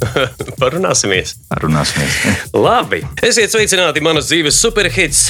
[0.62, 1.36] Parunāsimies.
[1.50, 2.18] Parunāsimies.
[2.66, 3.02] Labi.
[3.26, 5.26] Esiet sveicināti manas dzīves superhits,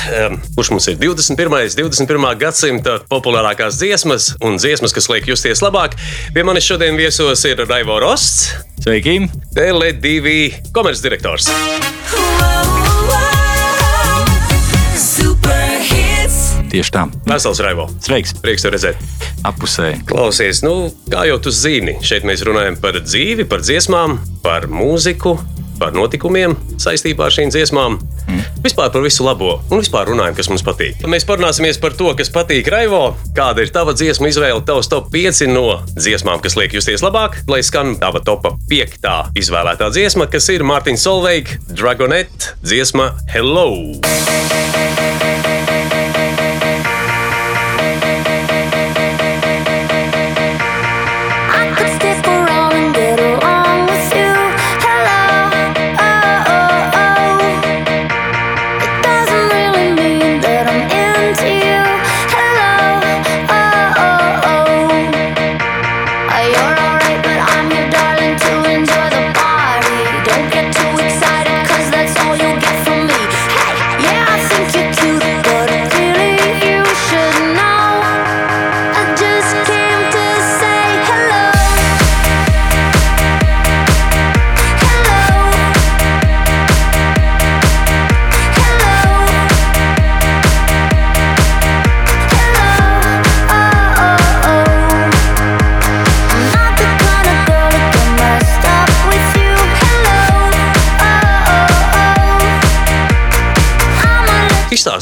[0.57, 1.77] kurš mums ir 21.
[1.79, 2.30] 21.
[2.41, 5.98] gadsimta populārākās dziesmas un dziesmas, kas liek justies labāk.
[6.35, 9.29] Pie manis šodien viesos ir Raivo Rosts, Sveiki!
[9.53, 11.50] Tele2 komercdirektors.
[16.71, 17.07] Tieši tā.
[17.27, 17.89] Vesels Raivo.
[18.05, 18.37] Sveiks!
[18.43, 19.00] Prieks tev redzēt.
[19.46, 19.95] Apusē.
[20.09, 25.34] Klausies, nu, kā jau tu zini, šeit mēs runājam par dzīvi, par dziesmām, par mūziku,
[25.80, 27.96] par notikumiem saistībā ar šīm dziesmām.
[28.29, 28.43] Mm.
[28.65, 31.01] Vispār par visu labo un vispār runājam, kas mums patīk.
[31.10, 35.48] Mēs parunāsimies par to, kas patīk Raivo, kāda ir tava dziesmu izvēle, tavs top 5
[35.51, 39.12] no dziesmām, kas liek justies labāk, lai skan tava topa 5.
[39.41, 43.71] izvēlētā dziesma, kas ir Mārtiņa Solveig, Dragonet dziesma Hello!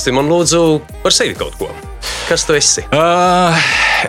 [0.08, 0.60] A Izstāsti man, lūdzu,
[1.02, 1.68] par sevi kaut ko.
[2.28, 2.84] Kas tu esi?
[2.92, 3.56] Uh,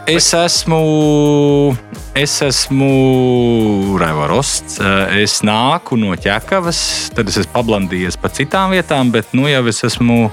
[0.08, 1.76] es esmu.
[2.16, 4.78] Es esmu Raivo Rosts.
[4.80, 9.66] Uh, Es nāku no ķekavas, tad es esmu pablandījies pa citām vietām, bet nu jau
[9.68, 10.30] es esmu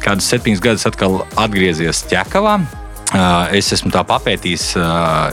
[0.00, 2.56] kādus septiņus gadus atpakaļ atgriezies ķekavā.
[3.14, 4.70] Uh, Es esmu tā papētījis,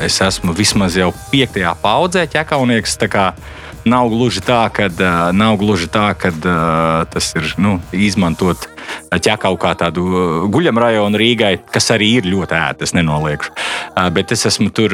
[0.04, 3.00] es esmu vismaz jau piektajā paudzē ķekaunieks.
[3.81, 4.88] Nav gluži tā, ka
[5.34, 6.30] nav gluži tā, ka
[7.09, 8.68] tas ir nu, izmantot
[9.12, 10.03] ķekau kā tādu
[10.53, 13.56] guļamrajonu Rīgai, kas arī ir ļoti ērti, es nenoliekšu.
[14.14, 14.94] Bet es esmu tur,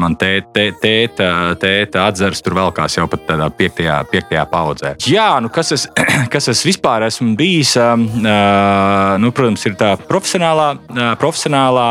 [0.00, 1.28] man tēta, tēta,
[1.60, 4.94] tēta atzars tur velkās jau pat tādā piektajā, piektajā paudzē.
[5.10, 5.86] Jā, nu kas es,
[6.34, 10.72] kas es vispār esmu bijis, nu, protams, ir tā profesionālā,
[11.20, 11.88] profesionālā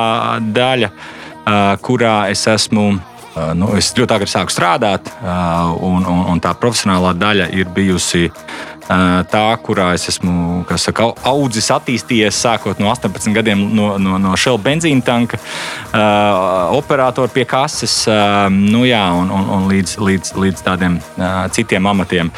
[0.53, 0.93] daļa,
[1.85, 2.91] kurā es esmu.
[3.33, 7.69] Uh, Nu, es ļoti agri sāku strādāt, uh, un, un, un tā profesionālā daļa ir
[7.73, 13.95] bijusi uh, tā, kurā es esmu saka, au- audzis, attīstījies, sākot no 18 gadiem no,
[13.97, 19.65] no, no Shell benzīna tanka, uh, operatoru pie kases, uh, nu, jā, un, un, un
[19.71, 22.29] līdz, līdz, līdz tādiem uh, citiem amatiem.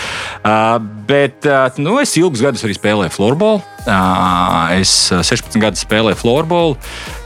[0.46, 0.78] Uh,
[1.12, 3.60] bet uh, nu, es ilgus gadus arī spēlēju floorbola.
[3.84, 6.80] Uh, es uh, 16 gadus spēlēju floorbola.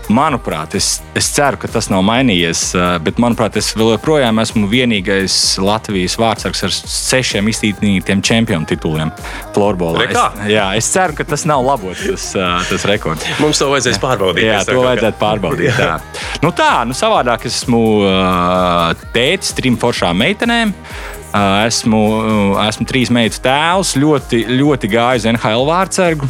[0.10, 0.88] Manuprāt, es,
[1.18, 2.64] es ceru, ka tas nav mainījies,
[3.06, 9.14] bet manuprāt, es vēl joprojām esmu vienīgais Latvijas vārdsargs ar sešiem izcīnītiem čempionu tituliem
[9.54, 10.08] florbolā.
[10.08, 10.18] Es,
[10.50, 12.26] jā, es ceru, ka tas nav labots, tas,
[12.72, 13.28] tas rekords.
[13.44, 14.48] Mums to vajadzēs pārbaudīt.
[14.50, 15.78] Jā, to vajadzētu pārbaudīt.
[15.78, 16.00] Tā.
[16.44, 17.80] Nu tā, nu savādāk es esmu
[19.14, 20.72] tētis trim foršām meitenēm.
[21.30, 22.00] Esmu,
[22.64, 26.30] esmu trīs meitu tēvs, ļoti, ļoti gāju uz NHL vārdsargu.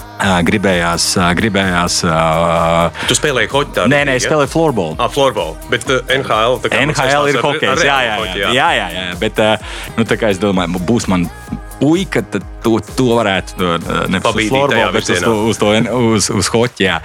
[0.50, 1.06] Gribējās,
[1.40, 2.02] gribējās.
[3.08, 4.98] Tu spēlēji tādā Nē, nē, es spēlēju floorbola.
[5.00, 5.56] Ah, floorball.
[5.72, 6.60] Bet NHL.
[6.84, 9.08] NHL ir ar Jā, jā, jā, jā, jā, jā.
[9.24, 9.40] Bet
[9.96, 11.30] nu, tā kā es domāju, būs man
[11.80, 13.78] puika, tad to, to varētu uh,
[14.12, 15.70] nevis uz Pabīdīt floorbola, tajā bet uz to, uz, to,
[16.10, 16.86] uz, uz hoķi.
[16.86, 16.98] jā.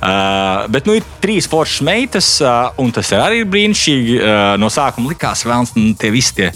[0.00, 4.16] Uh, bet nu, ir trīs foršas meitas, uh, un tas arī ir brīnišķīgi.
[4.18, 6.50] Uh, no sākuma likās, ka nu, tie visi tie.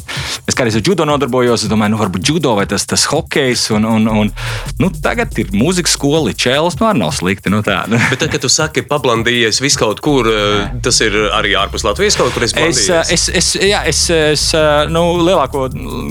[0.50, 3.68] Es kādreiz ar judo nodarbojos, es domāju, nu, varbūt judo vai tas, tas hokejs.
[3.76, 4.32] Un, un, un,
[4.82, 7.52] nu, tagad ir mūzikas skola, čēlis, nu arī nav slikti.
[7.54, 7.82] Nu, tā.
[8.10, 12.18] Bet tad, kad tu saki, pablandījies vis kaut kur, uh, tas ir arī ārpus Latvijas
[12.18, 12.46] kaut kur.
[12.46, 14.42] Es, Es, es, es, jā, es, es
[14.92, 15.66] nu, lielāko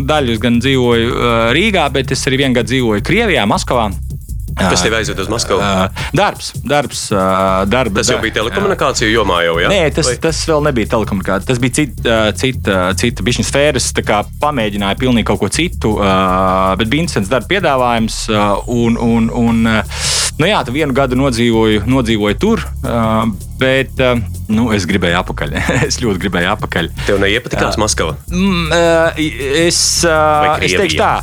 [0.07, 1.13] daļu gan dzīvoju
[1.55, 3.89] Rīgā, bet es arī vienu gadu dzīvoju Krievijā, Maskavā.
[4.59, 5.61] Kas tev aizved uz Maskavu?
[6.15, 7.03] Darbs, darbs,
[7.71, 8.01] darba.
[8.01, 9.69] Tas jau bija telekomunikāciju jomā, jau jā?
[9.71, 11.47] Nē, tas, Vai- tas vēl nebija telekomunikācija.
[11.47, 13.91] Tas bija cita, cita, cita bišķiņa sfēras.
[13.95, 15.95] tā kā Pamēģināja pilnīgi kaut ko citu,
[16.79, 18.19] bet bija interesants darba piedāvājums.
[18.67, 19.63] Un, un, un,
[20.39, 23.25] nu jā, tu vienu gadu nodzīvoju, nodzīvoju tur, uh,
[23.59, 24.15] bet uh,
[24.51, 25.55] nu, es gribēju atpakaļ.
[25.89, 26.91] es ļoti gribēju atpakaļ.
[27.05, 28.17] Tev neiepatikās Maskava?
[28.31, 29.23] Mm, uh,
[29.65, 31.13] es, uh, es teikšu tā.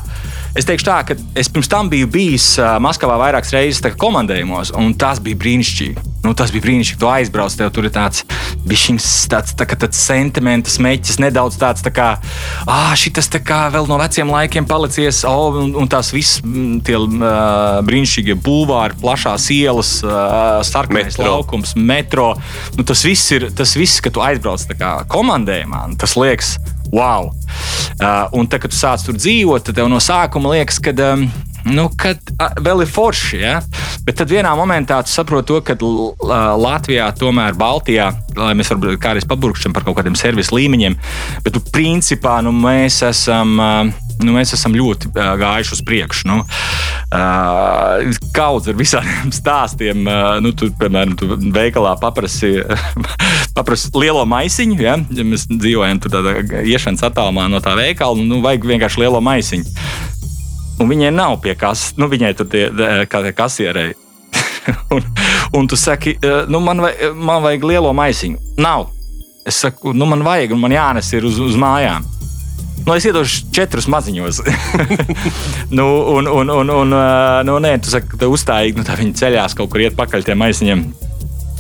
[0.57, 5.21] Es teikšu tā, ka es pirms tam biju bijis Maskavā vairākas reizes komandējumos, un tas
[5.21, 6.13] bija brīnišķīgi.
[6.25, 6.99] Nu, tas bija brīnišķīgi.
[6.99, 8.25] Tu aizbrauc, tev tur ir tāds
[8.67, 12.09] bišķiņš, tāds, tā, kā tāds sentiments, meķis, nedaudz tāds tā kā,
[12.65, 16.81] ah, šis tā kā vēl no veciem laikiem palicies, oh, un, un tās viss mm,
[16.87, 21.29] tie uh, brīnišķīgie bulvāri, plašās ielas, uh, sarkanais Metro.
[21.31, 22.33] laukums, metro.
[22.79, 26.57] Nu, tas viss ir, tas viss, kad tu aizbrauc kā komandējumā, tas liekas,
[26.93, 27.31] wow!
[27.97, 30.97] Uh, un tad, kad tu sāc tur dzīvot, tad tev no sākuma liekas, ka.
[31.13, 31.29] Um,
[31.67, 33.57] Nu, kad a, vēl ir forši, ja?
[34.07, 36.15] bet tad vienā momentā tu saproti ka L-
[36.63, 40.95] Latvijā, tomēr Baltijā, lai mēs varbūt kādreiz paburkšķam par kaut kādiem servisu līmeņiem,
[41.43, 43.59] bet nu, principā nu, mēs esam.
[43.59, 46.29] ā, Nu, mēs esam ļoti uh, gājuši uz priekšu.
[46.31, 50.07] Nu, uh, Kaudz ar visādiem stāstiem.
[50.07, 52.55] Uh, nu, tu, piemēram, tu veikalā paprasti,
[53.59, 54.81] paprasti lielo maisiņu.
[54.81, 54.97] Ja?
[55.17, 58.19] Ja mēs dzīvojam tur tādā iešanas attālumā no tā veikala.
[58.23, 59.77] Nu, vajag vienkārši lielo maisiņu.
[60.81, 62.67] Un viņai nav pie kas, nu, viņai tur tie,
[63.09, 63.95] kā tie kasierei.
[64.95, 65.03] un,
[65.53, 68.39] un tu saki, "Eh, nu, man, vajag, man vajag lielo maisiņu.
[68.59, 68.91] Nav.
[69.47, 72.05] Es saku, nu, man vajag, un man jānes ir uz, uz mājām.
[72.87, 74.45] Nu, es iedošu četrus maziņos.
[75.79, 76.95] nu, un, un, un, un
[77.49, 80.85] nu, nē, tu saki, ka uzstājīgi, nu, viņi ceļās kaut kur iet pakaļ tiem maisiņiem.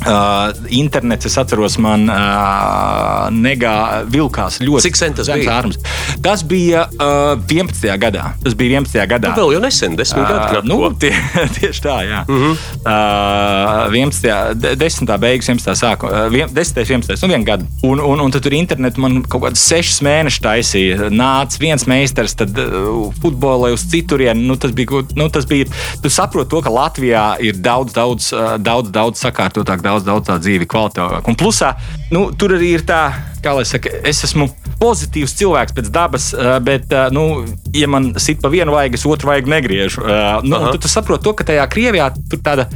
[0.06, 5.54] Uh, internets, es atceros, man uh, negā vilkās ļoti Cik sen tas bija?
[5.56, 5.78] ārums.
[6.22, 7.88] Tas bija uh, 11.
[7.98, 8.26] gadā.
[8.44, 9.00] Tas bija 11.
[9.10, 9.32] gadā.
[9.32, 11.10] Nu, vēl jau nesen, desmit gadu Uh, knapi nu, tie,
[11.56, 12.20] tieši tā, jā.
[12.28, 12.52] Mhm.
[12.52, 13.86] Uh -huh.
[13.88, 14.54] uh, 11.
[14.54, 15.16] de- 10.
[15.18, 15.74] beigas, 11.
[15.74, 16.84] sākuma, uh, vien- 10.
[16.84, 17.22] 11.
[17.22, 17.64] nu, vienu gadu.
[17.82, 21.10] Un, un, un tad tur internetā man kaut kādas sešas mēnešus taisīja.
[21.10, 24.40] Nāca viens meistars, tad uh, futbolā uz citurienu.
[24.46, 25.64] Nu, tas bija, nu, tas bija,
[26.02, 30.38] tu saproti to, ka Latvijā ir daudz, daudz, uh, daudz, daudz sakārtotāk, daudz, daudz tā
[30.42, 31.30] dzīve kvalitātāk.
[31.30, 31.72] Un plusā,
[32.14, 33.00] nu, tur arī ir tā,
[33.44, 34.48] kā lai saka, es esmu
[34.80, 37.44] pozitīvs cilvēks pēc dabas, uh, bet, uh, nu,
[37.76, 40.02] ja man sit pa vienu vajag, es otru vajag negriežu.
[40.04, 42.68] Uh, nu, tad tu saproti to, ka tajā Krievijā tur tāda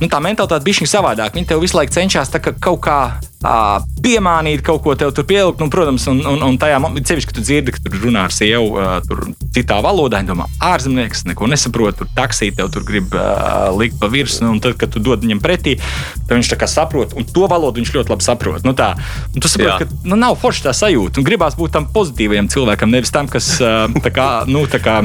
[0.00, 1.36] nu, tā mentalitāte bija savādāka.
[1.36, 3.02] Viņi tev visu laiku cenšas tā kā kaut kā.
[3.42, 7.42] Piemānīt kaut ko tev tur pielikt, nu, protams, un, un, un tajā ceļā, kad tu
[7.42, 8.76] dzirdi, ka tur runā ar sievu
[9.08, 13.98] tur citā valodā, viņi domā, ārzemnieks neko nesaprot, tur taksī tev tur grib uh, likt
[13.98, 15.74] pa virsmu, un tad, kad tu dod viņam pretī,
[16.20, 18.62] tad viņš tā kā saprot, un to valodu viņš ļoti labi saprot.
[18.62, 18.92] Nu, tā,
[19.32, 22.92] un tu saproti, ka nu, nav forši tā sajūta, un gribās būt tam pozitīvajam cilvēkam,
[22.94, 25.00] nevis tam, kas tā kā, nu, tā kā,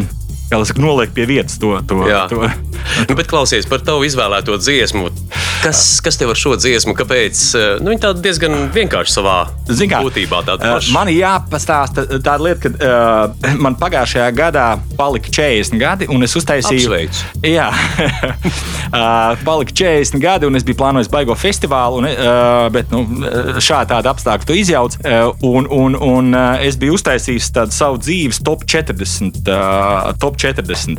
[0.49, 1.73] kā saka, noliek pie vietas to.
[1.87, 2.25] to, Jā.
[2.31, 2.47] to.
[3.09, 5.09] Nu, bet klausies par tavu izvēlēto dziesmu.
[5.63, 6.93] Kas, kas tev ar šo dziesmu?
[6.97, 7.39] Kāpēc?
[7.57, 10.43] eh, Nu, viņa tāda diezgan vienkārši savā Zini kā, būtībā.
[10.53, 10.91] Eh.
[10.95, 14.67] Man jāpastāsta tāda lieta, ka uh, man pagājušajā gadā
[14.97, 16.85] palika 40 gadi, un es uztaisīju.
[16.87, 17.25] Apsveicu.
[17.47, 23.03] Jā, uh, palika 40 gadi, un es biju plānojis baigo festivālu, un, uh, bet nu,
[23.63, 24.97] šādi tāda apstākļa to izjauc.
[25.01, 29.41] Uh, un, un, un uh, es biju uztaisījis tādu savu dzīves top 40.
[29.47, 30.97] Uh, top 40.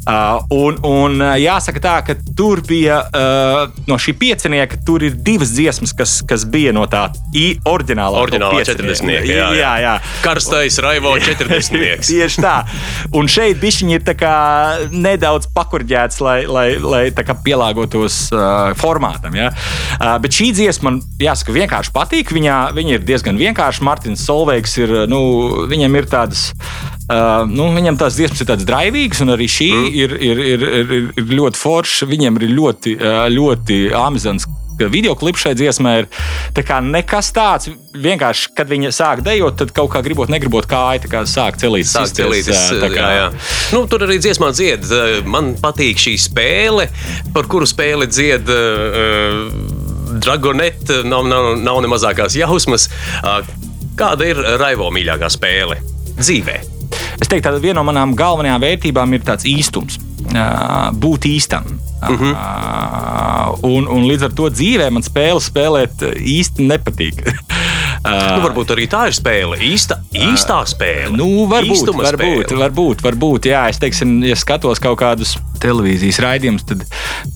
[0.00, 5.16] Uh, un, un uh, jāsaka tā, ka tur bija uh, no šī piecinieka, tur ir
[5.16, 7.08] divas dziesmas, kas, kas bija no tā
[7.68, 8.16] oriģinālā.
[8.16, 8.96] top Oriģinālā piecinieka.
[9.00, 9.30] 40.
[9.30, 9.94] Jā, jā, jā.
[10.24, 12.06] Karstais Raivo 40.
[12.06, 12.56] Tieši tā.
[13.16, 14.34] Un šeit viņi ir kā
[14.90, 19.36] nedaudz pakurģēts, lai, lai, lai kā pielāgotos uh, formātam.
[19.36, 19.50] Ja?
[19.98, 22.32] Uh, bet šī dziesma man, jāsaka, vienkārši patīk.
[22.34, 23.84] Viņā, viņa ir diezgan vienkārša.
[23.86, 25.20] Martins Solveigs ir, nu,
[25.70, 26.50] viņam ir tādas.
[27.10, 29.90] Uh, nu, viņam tās dziesmas ir tādas draivīgas, un arī šī mm.
[29.98, 32.06] ir, ir, ir, ir, ir ļoti forša.
[32.10, 32.96] Viņam ir ļoti,
[33.34, 34.46] ļoti amizants
[34.88, 36.08] video klips šai dziesmai ir
[36.56, 37.68] tā nekas tāds.
[37.92, 41.92] Vienkārši, kad viņa sāk dejot, tad kaut kā gribot, negribot kāju, tā kā sāk celīties.
[41.92, 42.80] Sāk celīties.
[42.80, 43.28] tā kā- Jā.
[43.72, 44.86] Nu, tur arī dziesmā dzied.
[45.26, 46.88] Man patīk šī spēle,
[47.34, 48.48] par kuru spēli dzied.
[48.48, 49.50] Uh,
[50.10, 52.88] Dragonete nav, nav, nav ne mazākās jausmas.
[53.96, 55.78] Kāda ir Raivo mīļākā spēle
[56.18, 56.79] dzīvē?
[57.20, 59.98] Es teiktu, ka viena no manām galvenajām vērtībām ir tāds īstums,
[61.00, 61.64] būt īstam.
[62.00, 62.32] Uh Mhm.
[62.32, 63.58] -huh.
[63.62, 67.20] un, un līdz ar to dzīvē man spēle spēlēt īsti nepatīk.
[68.00, 69.58] Nu, varbūt arī tā ir spēle.
[69.60, 71.10] Īsta, īstā spēle.
[71.18, 72.60] Nu, varbūt, Īstuma varbūt, spēle.
[72.62, 76.86] varbūt, varbūt, jā, es teiksim, ja skatos kaut kādus televīzijas raidījumus, tad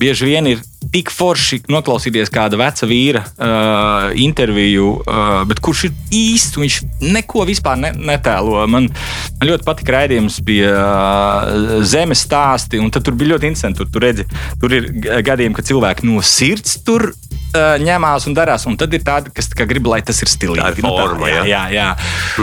[0.01, 0.63] bieži vien ir
[0.93, 6.79] tik forši noklausīties kāda veca vīra uh, interviju, uh, bet kurš ir īsts, un viņš
[7.15, 8.65] neko vispār ne, netēlo.
[8.71, 8.91] Man,
[9.39, 13.83] man ļoti patika raidījums pie uh, zemes stāsti, un tur bija ļoti interesanti.
[13.83, 14.27] Tur, tur, redzi,
[14.63, 14.91] tur ir
[15.27, 19.51] gadījumi, ka cilvēki no sirds tur uh, ņemās un darās, un tad ir tādi, kas
[19.53, 20.63] tā grib, lai tas ir stilīgi.
[20.63, 21.63] Tā ir Nu, forma, jā, jā.
[21.73, 21.89] jā, jā.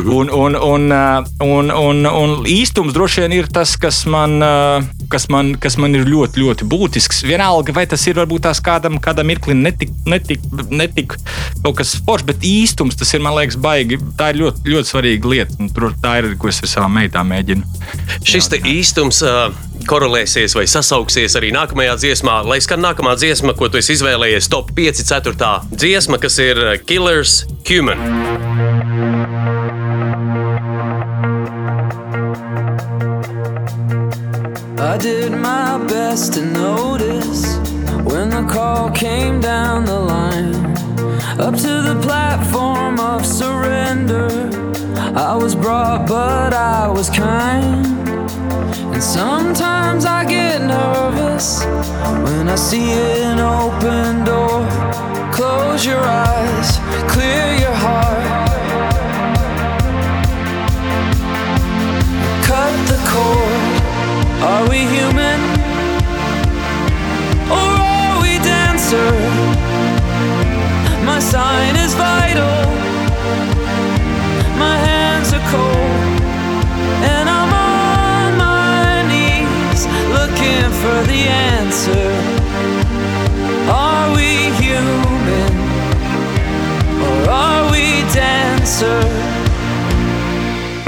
[0.02, 5.00] Un, un, un, uh, un, un, un īstums droši vien ir tas, kas man, uh,
[5.12, 7.24] kas man, kas man ir ļoti, ļoti būtisks.
[7.27, 11.18] Vienalga, vai tas ir varbūt tās kādam, kādam mirklim netik, netik, netik
[11.62, 14.00] kaut kas foršs, bet īstums tas ir, man liekas, baigi.
[14.20, 15.70] Tā ir ļoti, ļoti svarīga lieta.
[15.75, 17.68] Tur tā ir, ko es ar savām meitām mēģinu.
[18.27, 19.50] Šis te īstums, ā,
[19.89, 22.41] korelēsies vai sasauksies arī nākamajā dziesmā.
[22.48, 25.51] Lai skan nākamā dziesma, ko tu izvēlējies, top 5, 4.
[25.74, 28.41] dziesma, kas ir Killers Human.
[34.92, 37.56] I did my best to notice
[38.04, 40.54] when the call came down the line.
[41.40, 44.28] Up to the platform of surrender.
[45.16, 47.86] I was brought, but I was kind.
[48.94, 51.64] And sometimes I get nervous
[52.26, 54.68] when I see an open door.
[55.32, 56.80] Close your eyes,
[57.10, 58.50] clear your heart.
[64.44, 65.40] Are we human?
[67.52, 69.12] Or are we dancer?
[71.06, 72.66] My sign is vital.
[74.58, 76.22] My hands are cold.
[77.14, 79.86] And I'm on my knees
[80.18, 81.22] looking for the
[81.54, 82.10] answer.
[83.70, 85.54] Are we human?
[87.06, 89.31] Or are we dancer?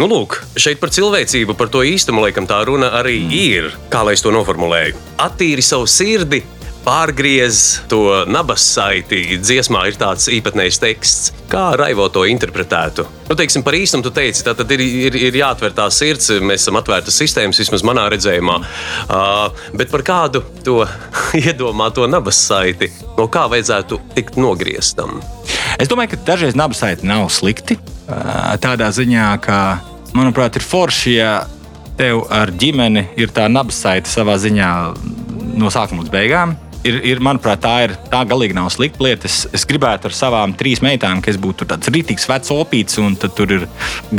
[0.04, 3.70] Nu, lūk, šeit par cilvēcību, par to īstumu, laikam tā runa arī ir.
[3.88, 4.98] Kā lai es to noformulēju?
[5.24, 6.42] Attīri savu sirdi,
[6.84, 9.38] pārgriez to nabas saiti.
[9.40, 11.32] Dziesmā ir tāds īpatnējs teksts.
[11.48, 13.06] Kā Raivo to interpretētu?
[13.30, 16.34] Nu, teiksim, par īstumu tu teici, tā tad ir, ir, ir jāatver tā sirds.
[16.44, 18.58] Mēs esam atvērtas sistēmas, vismaz manā redzējumā.
[19.08, 20.82] Uh, bet par kādu to
[21.46, 25.22] iedomāto nabas saiti, no kā vajadzētu tikt nogrieztam?
[25.80, 27.80] Es domāju, ka dažreiz nabaga saiti nav slikti.
[28.60, 29.58] Tādā ziņā, ka,
[30.18, 31.32] manuprāt, ir forši, ja
[31.98, 34.70] tev ar ģimeni ir tā nabaga saite savā ziņā
[35.60, 36.56] no sākuma līdz beigām.
[36.84, 39.30] Ir, ir, manuprāt, tā ir tā galīgi nav slikta lieta.
[39.30, 43.16] Es, es gribētu ar savām trīs meitām, ka es būtu tāds rītīgs vecs opīts, un
[43.16, 43.70] tur ir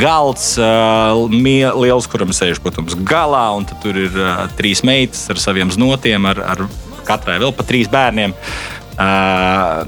[0.00, 5.74] galds uh, liels, kuram sēž, protams, galā, un tur ir uh, trīs meitas ar saviem
[5.76, 6.64] znotiem, ar, ar
[7.04, 8.32] katrai vēl pa trīs bērniem.
[8.32, 8.73] Uh,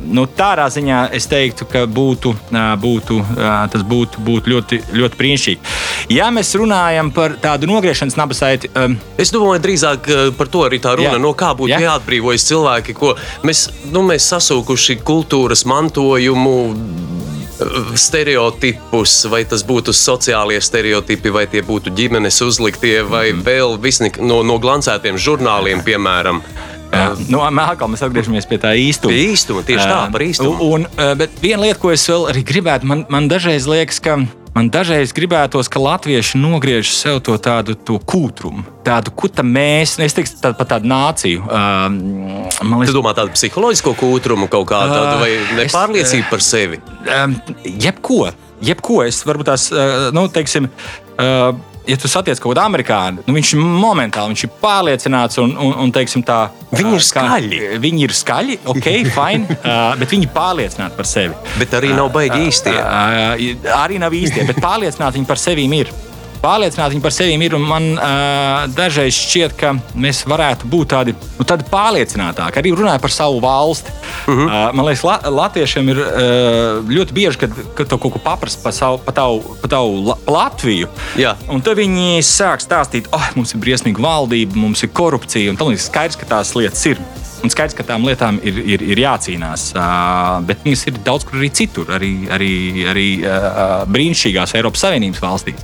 [0.03, 5.21] nu, tādā ziņā es teiktu, ka būtu, uh, būtu, uh, tas būtu, būtu ļoti, ļoti
[5.21, 5.75] brīnišķīgi.
[6.17, 10.97] Ja mēs runājam par tādu nogriešanas nabasaiti, um, Es domāju, drīzāk par to arī tā
[10.97, 11.15] runa.
[11.17, 11.21] Jā.
[11.23, 11.81] No kā būtu Jā.
[11.87, 16.57] jāatbrīvojas cilvēki, ko mēs, nu, mēs sasaukuši kultūras mantojumu.
[17.97, 23.43] Stereotipus, vai tas būtu sociālie stereotipi, vai tie būtu ģimenes uzliktie, vai Mhm.
[23.47, 26.43] vēl visnik, no, no glancētiem žurnāliem, piemēram.
[26.93, 29.13] Jā, nu, atkal mēs atgriežamies pie tā īstuma.
[29.13, 30.73] Pie īstuma, tieši tā, par īstumu.
[30.73, 30.89] Un,
[31.19, 34.21] bet viena lieta, ko es vēl arī gribētu, man, man dažreiz liekas, ka.
[34.57, 40.17] Man dažreiz gribētos, ka latvieši nogriež sev to tādu to kūtrumu, tādu kuta mēs, es
[40.17, 41.43] teiktu, tādu, pat tādu nāciju.
[41.45, 41.99] Um,
[42.65, 46.81] man liekas, domā tādu psiholoģisko kūtrumu kaut kādu, tādu, vai Ā, es, nepārliecību par sevi?
[47.05, 47.37] um,
[47.85, 48.31] jebko,
[48.65, 50.71] jebko es varbūt tās, uh, nu, teiksim,
[51.21, 51.51] uh,
[51.87, 55.93] ja tu satiec kaut kādu amerikāņu, nu, viņš momentāli viņš ir pārliecināts un, un, un
[55.95, 56.49] teiksim, tā.
[56.73, 57.61] Viņi ir uh, kā- skaļi.
[57.83, 58.89] Viņi ir skaļi, ok,
[59.19, 61.39] fine, uh, bet viņi ir pārliecināti par sevi.
[61.61, 62.75] Bet arī nav baigi īstie.
[62.75, 65.93] Uh, arī nav īstie, bet pārliecināti viņi par sevi ir.
[66.43, 67.57] Pārliecināti par sevi ir.
[67.59, 72.61] Man uh, dažreiz šķiet, ka mēs varētu būt tādi, nu, tādi pārliecinātāki.
[72.61, 73.93] Arī runājot par savu valsti.
[74.27, 74.47] Uh -huh.
[74.47, 76.09] uh, man liekas, la, Latviešiem ir uh,
[76.89, 80.17] ļoti bieži, kad, kad tu kaut ko paprasti par savu, pa tavu, pa tavu La,
[80.27, 80.89] Latviju.
[81.17, 81.37] Jā.
[81.49, 85.51] Un tad viņi sāk stāstīt, ka oh, mums ir briesmīga valdība, mums ir korupcija.
[85.51, 86.99] Un tam līdzīgi skaidrs, ka tās lietas ir.
[87.47, 89.69] Un skaidrs, ka tām lietām ir, ir, ir jācīnās.
[90.49, 92.55] Bet viņas ir daudz kur arī citur, arī, arī,
[92.91, 93.05] arī
[93.93, 95.63] brīnišķīgās Eiropas Savienības valstīs.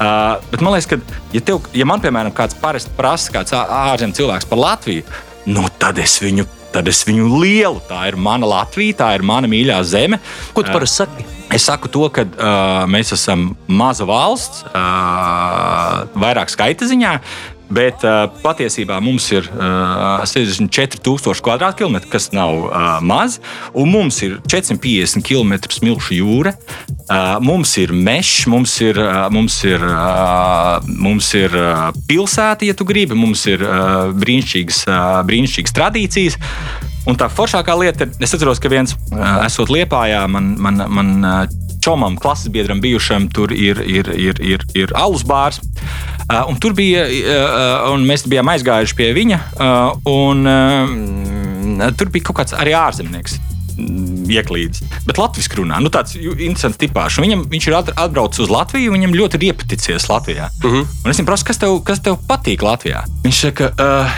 [0.00, 4.48] Bet man liekas, ka, ja, tev, ja man, piemēram, kāds parasti prasa, kāds ārzemju cilvēks
[4.48, 5.04] par Latviju,
[5.52, 6.48] nu, tad es viņu.
[6.70, 7.80] Tad es viņu lielu.
[7.88, 10.20] Tā ir mana Latvija, tā ir mana mīļā zeme.
[10.54, 11.24] Ko tu parasti saki?
[11.50, 17.16] Es saku to, ka uh, mēs esam maza valsts, uh, vairāk skaita ziņā.
[17.70, 21.38] Bet uh, patiesībā mums ir uh, 64,000
[21.78, 23.38] km2, kas nav uh, maz,
[23.78, 26.54] un mums ir 450 km smilšu jūra.
[27.10, 32.74] Uh, mums ir mežs, mums ir, uh, mums ir, uh, mums ir uh, pilsēta, ja
[32.74, 36.38] tu gribi, mums ir uh, brīnišķīgas, uh, brīnišķīgas tradīcijas.
[37.08, 41.12] Un tā foršākā lieta ir, es atceros, ka viens, uh, esot Liepājā, man, man, man
[41.22, 45.62] uh, čomam, klases biedram, bijušam, tur ir, ir, ir, ir, ir alus bārs.
[46.30, 52.06] Uh, un tur bija, uh, un mēs bijām aizgājuši pie viņa, uh, un uh, tur
[52.14, 53.38] bija kaut kāds arī ārzemnieks.
[53.76, 54.84] mm, Ieklīdis.
[55.08, 55.80] Bet latviešu runā.
[55.82, 57.18] Nu, tāds interesants tipāžs.
[57.18, 60.50] Un Viņam, viņš ir at- atbraucis uz Latviju, viņam ļoti ir iepaticies Latvijā.
[60.62, 60.86] Uh -huh.
[61.04, 63.02] Un es viņam prasu, kas tev, kas tev patīk Latvijā?
[63.24, 64.10] Viņš saka, uh,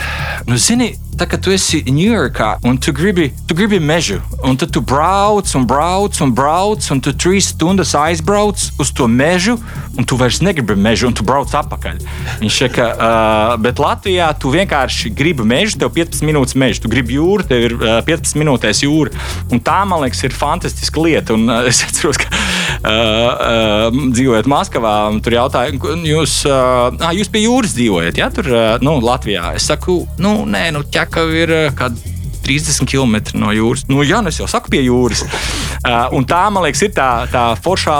[0.46, 4.72] nu, zini, tā kā tu esi Ņujorkā un tu gribi, tu gribi mežu, un tad
[4.74, 9.58] tu brauc un brauc un brauc, un tu trīs stundas aizbrauc uz to mežu,
[9.98, 12.00] un tu vairs negribi mežu, un tu brauc atpakaļ.
[12.40, 17.18] Viņš saka, uh, bet Latvijā tu vienkārši gribi mežu, tev 15 minūtes meža, tu gribi
[17.18, 19.12] jūru, tev ir uh, 15 minūtēs jūra.
[19.52, 21.36] Un tā, man liekas, ir fantastiska lieta.
[21.36, 22.30] Un, uh, es atceros, ka
[22.82, 25.74] uh, dzīvojot Maskavā, tur jautāja,
[26.06, 29.52] jūs, uh, jūs pie jūras dzīvojat, ja tur uh, nu, Latvijā.
[29.58, 32.12] Es saku, nu, nē, nu, ķekava ir kāda
[32.42, 33.86] 30 km no jūras.
[33.90, 35.24] Nu, jā, nu es jau saku, pie jūras.
[35.82, 37.98] Uh, tā, man liekas, ir tā, tā foršā,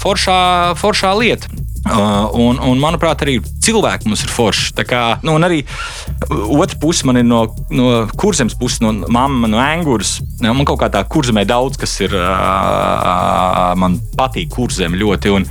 [0.00, 0.38] foršā,
[0.80, 1.50] foršā lieta.
[1.86, 4.72] Uh, un, un, manuprāt, arī cilvēki mums ir forši.
[4.76, 5.62] Tā kā, nu, un arī
[6.28, 10.16] otra puse man ir no, no kurzemes puses, no mammas, no angūras.
[10.42, 12.16] Man kaut kā tā kurzemē daudz, kas ir.
[12.18, 15.32] Uh, man patīk kurzeme ļoti.
[15.34, 15.46] Un,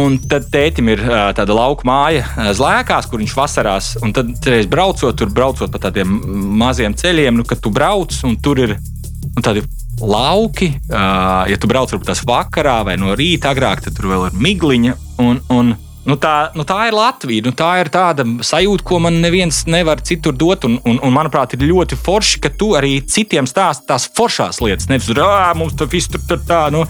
[0.00, 3.92] un tad tētim ir uh, tāda lauka māja zlēkās, kur viņš vasarās.
[4.02, 6.18] Un tad reiz braucot, tur braucot pa tādiem
[6.62, 9.64] maziem ceļiem, nu, kad tu brauc un tur ir nu, tādi
[10.02, 10.72] lauki.
[10.88, 14.38] Uh, ja tu brauc varbūt tās vakarā vai no rīta agrāk, tad tur vēl ir
[14.48, 14.98] migliņa.
[15.22, 17.44] Un, un, Nu tā, nu tā ir Latvija.
[17.46, 20.66] Nu tā ir tāda sajūta, ko man neviens nevar citur dot.
[20.66, 24.88] Un, un, un manuprāt, ir ļoti forši, ka tu arī citiem stāsti tās foršās lietas.
[24.90, 26.64] Nevis tur, ah, mums tur viss tur, tā.
[26.74, 26.82] Nu.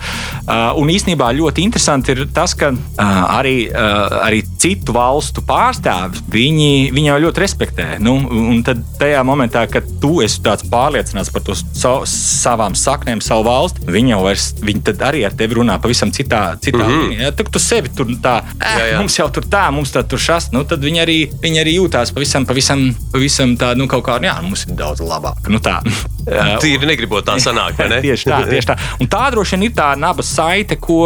[0.46, 3.02] Uh, un īsnībā ļoti interesanti ir tas, ka uh,
[3.36, 7.88] arī, uh, arī citu valstu pārstāvji viņi, viņi jau ļoti respektē.
[8.00, 13.20] Nu, un tad tajā momentā, kad tu esi tāds pārliecināts par to savu, savām saknēm,
[13.24, 17.04] savu valsti, viņi jau vairs, viņi arī ar tevi runā pavisam citā, citā mm -hmm.
[17.12, 17.36] līnijā.
[17.36, 18.40] Tu, tu sevi tur tā.
[18.56, 21.62] Jā, jā mums jau tur tā, mums tā tur šas, nu, tad viņi arī, viņi
[21.62, 25.50] arī jūtās pavisam, pavisam, pavisam tā, nu, kaut kā, jā, nu, mums ir daudz labāk.
[25.52, 25.80] Nu, tā.
[26.62, 27.98] Tīri negribot tā sanākt, vai ne?
[28.06, 28.76] tieši tā, tieši tā.
[29.02, 31.00] Un tā droši vien ir tā naba saite, ko,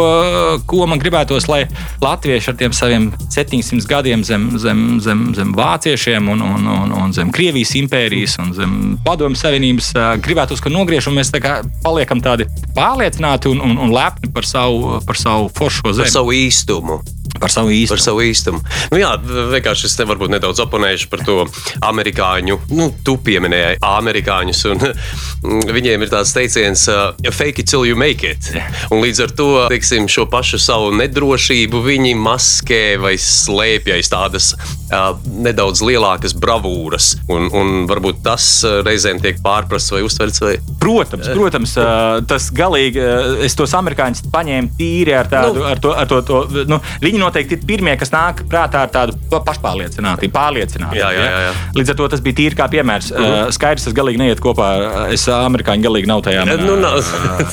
[0.69, 1.63] ko man gribētos, lai
[2.03, 7.15] latvieši ar tiem saviem 700 gadiem zem, zem, zem, zem vāciešiem un, un, un, un
[7.17, 9.91] zem Krievijas impērijas un zem padomju savienības
[10.23, 12.45] gribētos, ka nogriež un mēs tā kā paliekam tādi
[12.77, 16.05] pārliecināti un, un, un lepni par savu, par savu foršo zemi.
[16.05, 17.01] Par savu īstumu.
[17.41, 17.95] Par savu īstumu.
[17.95, 18.61] Par savu īstumu.
[18.91, 19.11] Nu, jā,
[19.53, 21.37] vienkārši es te varbūt nedaudz oponēšu par to
[21.85, 22.59] amerikāņu.
[22.77, 24.83] Nu, tu pieminēji amerikāņus, un
[25.77, 28.51] viņiem ir tāds teiciens, uh, fake it till you make it.
[28.91, 34.51] Un līdz ar to teiksim, šo pašu savu nedrošību viņi maskē vai slēpj aiz tādas
[34.55, 37.13] uh, nedaudz lielākas bravūras.
[37.31, 40.41] Un, un varbūt tas uh, reizēm tiek pārprasts vai uztverts.
[40.43, 40.55] Vai...
[40.81, 45.81] Protams, protams uh, tas galīgi, uh, es tos amerikāņus paņēmu tīri ar tādu, nu, ar
[45.83, 50.33] to, ar to, to nu, viņi noteikti ir pirmie, kas nāk prātā ar tādu pašpārliecinātību,
[50.33, 50.99] pārliecinātību.
[50.99, 51.53] Jā, jā, jā, jā.
[51.77, 53.11] Līdz ar to tas bija tīri kā piemērs.
[53.11, 53.35] Uh -huh.
[53.47, 54.69] uh, skaidrs, tas galīgi neiet kopā.
[55.13, 56.45] Es amerikāņu galīgi nav tajā.
[56.47, 57.01] Manā, nu, nav.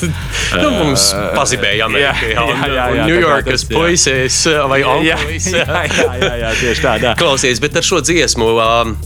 [0.63, 2.13] nu, mums pazibēja Amerikā.
[2.31, 5.51] Jā, jā, jā, jā, Ņujorkas puisis vai onkulis.
[5.55, 6.93] Jā, jā, jā, jā, tieši tā.
[7.01, 7.11] tā.
[7.19, 8.47] Klausies, bet ar šo dziesmu,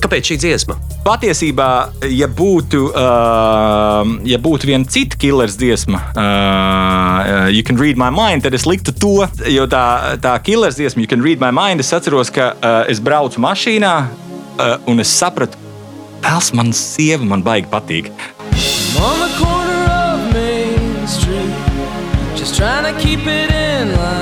[0.01, 0.77] kāpēc šī dziesma?
[1.05, 1.69] Patiesībā,
[2.11, 8.43] ja būtu, uh, ja būtu viena cita killers dziesma, uh, You Can Read My Mind,
[8.45, 9.85] tad es liktu to, jo tā,
[10.23, 13.93] tā killers dziesma, You Can Read My Mind, es atceros, ka uh, es braucu mašīnā
[14.03, 15.55] uh, un es sapratu,
[16.19, 18.11] tas man sieva man baigi patīk.
[18.99, 21.55] On the corner of Main Street,
[22.35, 24.18] just trying to keep it in line.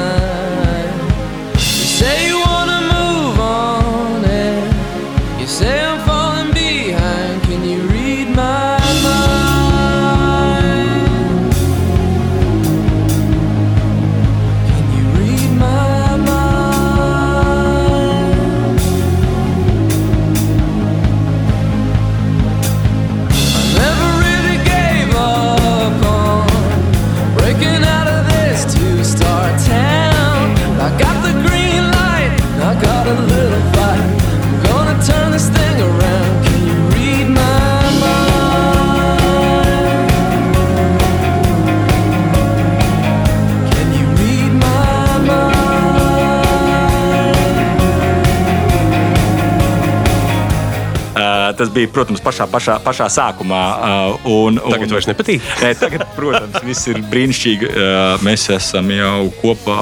[51.57, 53.61] Tas bija, protams, pašā, pašā, pašā sākumā.
[53.77, 55.45] Uh, un, un, Tagad vairs nepatīk.
[55.63, 57.71] Nē, tagad, protams, viss ir brīnišķīgi.
[57.71, 59.79] Uh, mēs esam jau kopā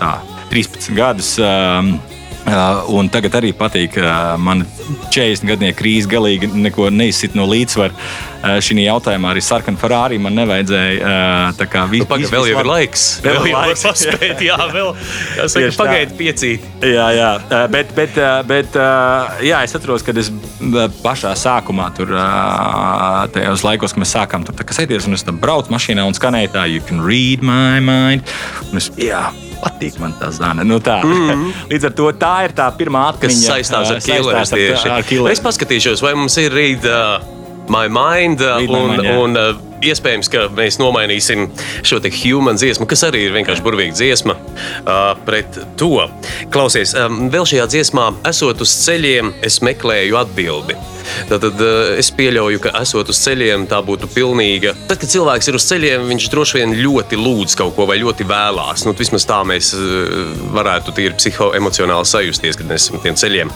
[0.00, 0.14] tā,
[0.50, 1.36] 13 gadus.
[1.38, 1.94] Um,
[2.40, 4.02] Uh, un tagad arī patīk, ka
[4.34, 4.62] uh, man
[5.12, 6.48] 40 gadsimta krīze galīgi
[6.90, 7.92] neizsit no līdzsvara.
[8.40, 10.94] Uh, šī jautājumā arī sarkana Ferrari man nevajadzēja.
[11.04, 13.04] Uh, tā kā vis, Nu, Pagaid, vēl jau ir laiks.
[13.22, 13.84] Vēl Vēl ir laiks.
[13.84, 14.88] paspēt, jā, vēl.
[15.38, 15.84] Jāsaka, Tieši tā.
[15.84, 16.64] pagaidi piecīt.
[16.88, 21.34] Jā, jā, Uh, bet, bet, uh, bet uh, jā, es atceros, kad es uh, pašā
[21.38, 26.08] sākumā, tur, uh, tajos laikos, kad mēs sākām tur sēties, un es tam braucu mašīnā
[26.08, 28.24] un skanēju tā, you can read my mind.
[28.70, 29.26] Un es, jā,
[29.62, 30.64] patīk man tā zāle.
[30.64, 31.00] Nu, tā.
[31.04, 31.52] Mm -hmm.
[31.72, 33.20] Līdz ar to tā ir tā pirmā Mhm.
[33.20, 33.50] Kas atmiņa.
[33.52, 35.32] saistās ar killeriem.
[35.32, 37.22] Es paskatīšos, vai mums ir rīt uh,
[37.68, 39.18] My Mind, uh, Read My un, Mind, jā.
[39.18, 41.48] un uh, iespējams, ka mēs nomainīsim
[41.82, 46.10] šo te human dziesmu, kas arī ir vienkārši burvīga dziesma, uh, pret to.
[46.50, 50.74] Klausies, um, vēl šajā dziesmā, esot uz ceļiem, es meklēju atbildi.
[51.30, 54.74] Tad uh, es pieļauju, ka esot uz ceļiem, tā būtu pilnīga.
[54.88, 58.26] Tad, kad cilvēks ir uz ceļiem, viņš droši vien ļoti lūdz kaut ko vai ļoti
[58.30, 58.84] vēlās.
[58.88, 63.52] Nu, vismaz tā mēs uh, varētu tīri psihoemocionāli sajusties, kad mēs esam tiem ceļiem.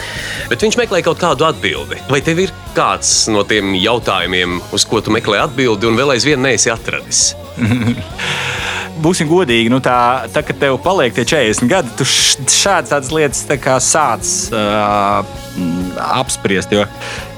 [0.53, 2.01] Bet viņš meklē kaut kādu atbildi.
[2.11, 6.43] Vai tev ir kāds no tiem jautājumiem, uz ko tu meklē atbildi, un vēl aizvien
[6.43, 7.33] neesi atradis?
[9.05, 13.11] Būsim godīgi, nu tā, tā kad tev paliek tie 40 gadi, tu š- šādas tādas
[13.13, 15.27] lietas tā sāc uh,
[16.01, 16.73] apspriest.
[16.73, 16.85] Jo,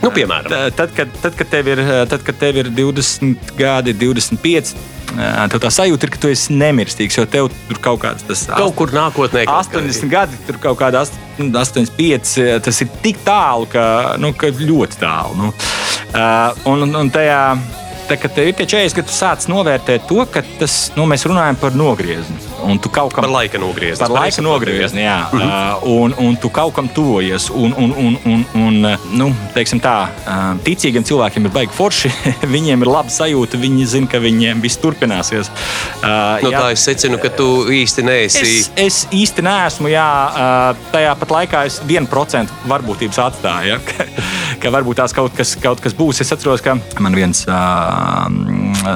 [0.03, 4.75] Nu, piemēram, Tad, kad, tad, kad, tev ir, tad, kad tev ir 20 gadi, 25,
[5.17, 7.17] ā, tev tā sajūta ir, ka tu esi nemirstīgs.
[7.19, 10.79] Jo tev tur kaut kāds tas kaut kur nākotnē, kaut kā- 80 gadi, tur kaut
[10.79, 15.37] kāda ast- 85, tas ir tik tālu, ka, nu, ka ļoti tālu.
[15.37, 15.53] Nu.
[16.15, 17.41] Uh, un, un tajā,
[18.09, 21.27] tā, kad tev ir tie 40, kad tu sāc novērtēt to, ka tas, nu, mēs
[21.29, 22.37] runājam par nogriezni.
[22.67, 24.01] Un tu kaut kam par laika nogriezni.
[24.01, 25.19] Par laika nogriezni, jā.
[25.33, 25.83] Mm -hmm.
[25.83, 27.51] uh, un, un tu kaut kam tuvojies.
[27.51, 32.11] Un, un, un, un, un uh, nu, teiksim tā, uh, ticīgiem cilvēkiem ir baigi forši.
[32.57, 35.51] viņiem ir laba sajūta, viņi zina, ka viņiem viss turpināsies.
[36.03, 38.43] Uh, No jā, tā es secinu, ka tu īsti neesi.
[38.43, 43.69] Es, es īsti neesmu, jā, uh, tajā pat laikā es 1% varbūtības atstāju.
[43.69, 43.79] Ja?
[44.61, 46.21] Ka, varbūt tās kaut kas, kaut kas būs.
[46.25, 48.27] Es atceros, ka man viens uh,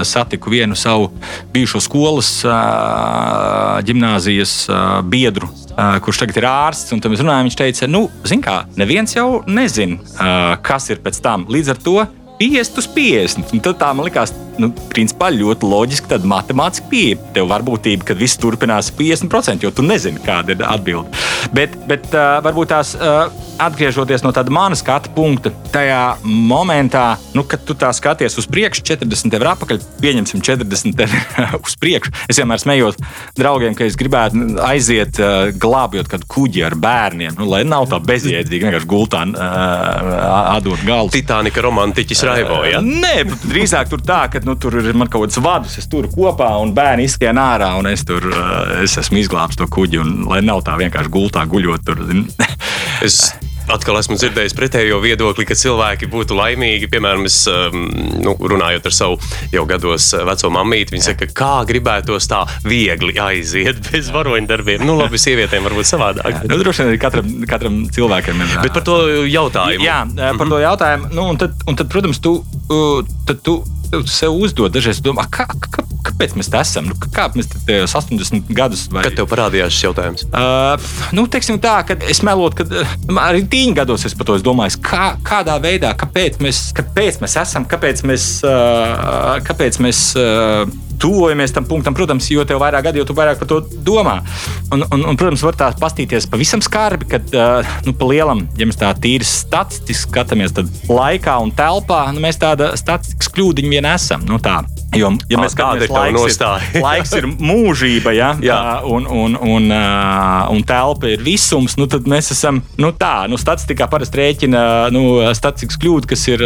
[0.07, 1.11] satiku vienu savu
[1.53, 5.51] bijušo skolas uh, gimnāzijas uh, biedru.
[5.71, 9.43] Uh, kurš tagad ir ārsts, un mēs runājam, viņš teica, nu, zini, kā, neviens jau
[9.49, 11.47] nezina, uh, kas ir pēc tam.
[11.53, 11.97] Līdz ar to
[12.41, 13.55] 50 uz 50.
[13.55, 17.21] Un tad tā man likās, nu, principā ļoti loģiski, tad matemātiski pieeja.
[17.37, 21.09] Tev varbūtība, ka viss turpinās 50%, jo tu nezini, kāda ir atbilde.
[21.57, 27.45] Bet, bet uh, varbūt tās uh, atgriežoties no tāda mana skatu punkta, tajā momentā, nu,
[27.49, 31.77] kad tu tā skaties uz priekšu, 40 tev ir apakaļ, pieņemsim 40 tev ir uz
[31.81, 32.15] priekšu.
[32.31, 32.99] Es vienmēr smējos
[33.39, 38.01] draugiem, ka es gribētu aiziet uh, glābjot kādu kuģi ar bērniem, nu, lai nav tā
[38.05, 41.13] bezjēdzīgi vienkārši gultā uh, atdot galvu.
[41.15, 42.63] Titanika romantiķis Raivo.
[42.69, 42.81] Ja?
[42.85, 46.51] Nē, drīzāk tur tā, ka nu, tur ir man kaut kāds vadus, es tur kopā
[46.63, 50.01] un bērni izskrien ārā, un es tur uh, es esmu izglābis to kuģi.
[50.03, 52.03] Un, lai nav tā vienkārši gultā guļot tur.
[53.01, 53.31] Es
[53.71, 56.89] atkal esmu dzirdējis pretējo viedokli, ka cilvēki būtu laimīgi.
[56.91, 57.87] Piemēram, es um,
[58.23, 59.19] nu, runājot ar savu
[59.55, 64.85] jau gados uh, veco mammīti, viņa saka, kā gribētos tā viegli aiziet bez varoņdarbiem.
[64.87, 66.45] Nu, labi, sievietēm varbūt savādāk.
[66.51, 68.57] nu, droši vien katram, katram cilvēkam ir.
[68.65, 69.87] Bet par to jautājumu.
[69.87, 70.03] Jā,
[70.39, 71.13] par to jautājumu.
[71.15, 72.41] Nu, un, tad, un tad, protams, tu,
[73.29, 76.91] tad tu tu sev uzdod dažreiz, domā, kā, kā, kāpēc mēs te esam?
[76.91, 80.27] Nu, kā mēs te tajos 80 gadus vai Kad tev parādījās šis jautājums?
[80.31, 84.39] Uh, nu, teiksim tā, ka es melotu, ka uh, arī tīņa gados es par to
[84.45, 90.65] domāju, kā, kādā veidā, kāpēc mēs, kāpēc mēs esam, kāpēc mēs, uh, kāpēc mēs uh,
[91.01, 91.97] tuvojamies tam punktam.
[91.97, 94.19] Protams, jo tev vairāk gadi, jo tu vairāk par to domā.
[94.71, 98.69] Un, un, un protams, var tā pastīties pavisam skarbi, kad uh, nu, pa lielam, ja
[98.69, 103.91] mēs tā tīri statistiski skatāmies, tad laikā un telpā nu, mēs tāda statistikas kļūdiņa vien
[103.95, 104.25] esam.
[104.29, 104.61] Nu, tā.
[104.97, 106.65] Jo, ja mēs skatāmies, laiks nostāja.
[106.75, 108.31] ir, laiks ir mūžība, ja?
[108.43, 108.57] Jā.
[108.59, 109.69] Tā, un, un, un,
[110.51, 113.29] un telpa ir visums, nu, tad mēs esam nu, tā.
[113.31, 115.03] Nu, statistikā parasti rēķina nu,
[115.39, 116.43] statistikas kļūda, kas ir,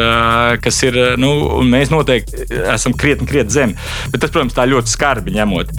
[0.64, 1.30] kas ir nu,
[1.62, 3.72] un mēs noteikti esam krietni, krietni zem.
[4.12, 5.72] Bet tas, protams, tā ļoti skarbi ņemot.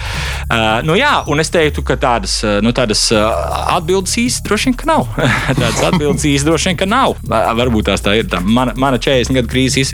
[0.45, 4.89] Uh, nu, jā, un es teiktu, ka tādas, nu, tādas atbildes īsti droši vien ka
[4.89, 5.05] nav.
[5.53, 7.13] tādas atbildes īsti droši vien ka nav.
[7.29, 9.93] Va- Varbūt tās tā ir tā mana, mana 40 gadu krīzes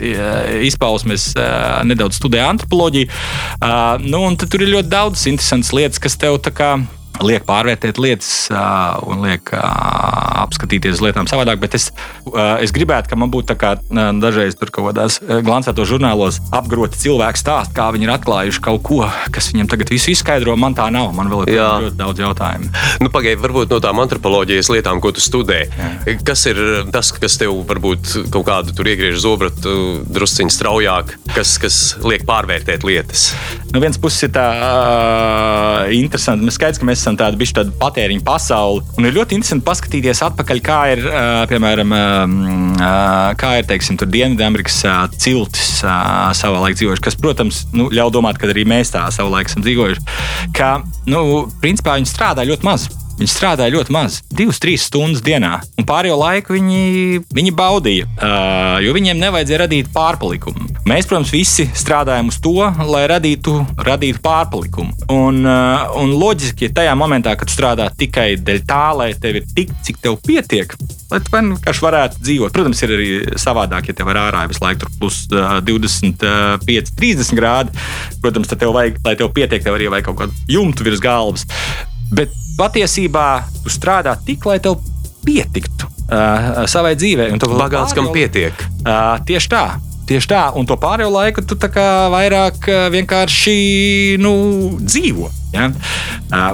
[0.72, 1.28] izpausmes,
[1.86, 3.10] nedaudz studēju antropoloģiju.
[3.58, 6.74] Uh, nu, un tur ir ļoti daudz interesantas lietas, kas tev tā kā
[7.20, 9.60] liek pārvērtēt lietas uh, un liek uh,
[10.42, 11.60] apskatīties uz lietām savādāk.
[11.62, 11.90] Bet es,
[12.30, 13.74] uh, es gribētu, ka man būtu tā kā
[14.22, 19.00] dažreiz tur kaut kādās glancētos žurnālos apgroti cilvēki stāst, kā viņi ir atklājuši kaut ko,
[19.34, 20.56] kas viņiem tagad visu izskaidro.
[20.56, 21.12] Man tā nav.
[21.16, 21.68] Man vēl ir Jā.
[21.84, 22.72] ļoti daudz jautājumu.
[23.02, 25.64] Nu, Pagaidiet, varbūt no tām antropoloģijas lietām, ko tu studē.
[26.26, 26.60] Kas ir
[26.94, 29.74] tas, kas tev varbūt kaut kādu tur iegriež zobratu
[30.08, 33.30] drusciņš straujāk, kas, kas liek pārvērtēt lietas?
[33.72, 36.44] No vienas puses ir tā uh, interesanti.
[36.44, 38.84] Mēs skaidrs, ka mēs esam tāda bijusi tāda patēriņa pasaule.
[38.98, 41.04] Un ir ļoti interesanti paskatīties atpakaļ, kā ir,
[41.50, 41.94] piemēram,
[43.40, 44.80] kā ir, teiksim, tur Dienvidamerikas
[45.22, 49.52] ciltis savā laikā dzīvojuši, kas, protams, nu, ļauj domāt, ka arī mēs tā savā laikā
[49.52, 50.08] esam dzīvojuši.
[50.56, 50.74] Ka,
[51.10, 52.88] nu, principā viņi strādā ļoti maz.
[53.20, 58.78] Viņi strādāja ļoti maz, divas, trīs stundas dienā, un pārējo laiku viņi, viņi baudīja, uh,
[58.82, 60.70] jo viņiem nevajadzēja radīt pārpalikumu.
[60.88, 62.56] Mēs, protams, visi strādājam uz to,
[62.88, 63.54] lai radītu,
[63.86, 64.96] radītu pārpalikumu.
[65.14, 69.46] Un, uh, un loģiski, ja tajā momentā, kad strādā tikai dēļ tā, lai tev ir
[69.54, 70.74] tik, cik tev pietiek,
[71.12, 72.56] lai tu vienkārši varētu dzīvot.
[72.56, 77.86] Protams, ir arī savādāk, ja tev ir ārā visu laiku plus uh, 25, 30 grādi.
[78.24, 81.46] Protams, tad tev vajag, lai tev pietiek, tev arī vajag kaut kādu jumtu virs galvas.
[82.12, 83.26] Bet patiesībā
[83.62, 84.80] tu strādā tik, lai tev
[85.24, 87.30] pietiktu uh, savai dzīvei.
[87.32, 88.52] un to Bagāts, kam pietiek.
[88.82, 89.64] Uh, tieši tā.
[90.02, 94.32] Tieši tā, un to pārējo laiku tu vairāk uh, vienkārši nu,
[94.82, 95.30] dzīvo.
[95.52, 95.68] Ja?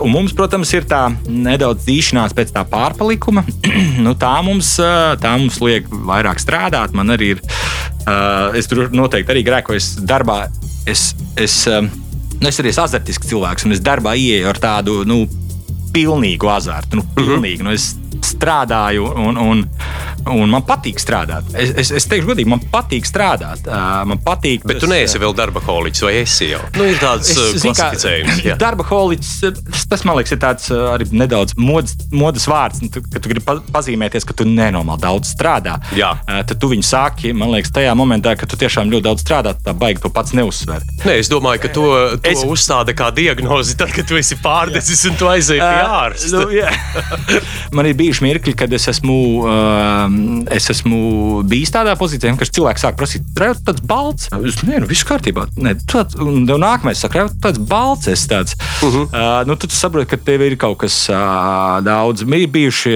[0.03, 3.44] Un mums, protams, ir tā nedaudz dzīšanās pēc tā pārpalikuma.
[4.05, 4.75] nu, tā, mums,
[5.23, 6.94] tā mums liek vairāk strādāt.
[6.99, 7.42] Man arī ir,
[8.59, 10.40] es tur noteikti arī grēkoju es darbā.
[10.88, 11.87] Es, es, um,
[12.40, 15.23] nu, es arī esmu azartisks cilvēks, un es darbā ieeju ar tādu nu,
[15.99, 17.01] pilnīgu azartu.
[17.01, 17.93] Nu, pilnīgi, nu, es
[18.25, 19.62] strādāju, un, un,
[20.29, 21.49] un man patīk strādāt.
[21.57, 23.64] Es, es, es teikšu, godīgi, man patīk strādāt.
[23.68, 24.64] Uh, man patīk.
[24.68, 26.61] Bet tu neesi vēl darba holiķis, vai esi jau?
[26.77, 28.42] Nu, ir tāds uh, kā, klasificējums.
[28.47, 28.57] jā.
[28.61, 29.33] Darba holiķis,
[29.90, 32.83] tas man liekas, ir tāds uh, arī nedaudz modas, modas vārds.
[32.85, 36.12] Nu, tu, Kad tu gribi pa- pazīmēties, ka tu nenormāli daudz strādā, Jā.
[36.29, 39.55] Uh, tad tu viņu sāki, man liekas, tajā momentā, kad tu tiešām ļoti daudz strādā,
[39.64, 40.85] tā baigi to pats neuzsver.
[41.07, 41.87] Nē, es domāju, ka to,
[42.18, 42.44] to Es- es...
[42.47, 46.33] uzstāda kā diagnozi, tad, kad tu esi pārdesis un tu aizēji pie ārsta.
[46.37, 46.71] Nu, jā.
[47.77, 50.19] Man ir bijuši mirkļi, kad es esmu, um,
[50.55, 54.29] es esmu bijis tādā pozīcijā, ka cilvēks sāk prasīt, tu tāds balts?
[54.39, 55.49] Es domāju, nu, viss kārtībā.
[55.59, 58.09] Nē, tāds, un nākamais saka, tu tāds balts?
[58.11, 58.57] Es tāds.
[58.83, 59.07] Uh -huh.
[59.07, 62.23] uh, nu, tad saproti, ka tev ir kaut kas uh, daudz.
[62.23, 62.95] Ir bijuši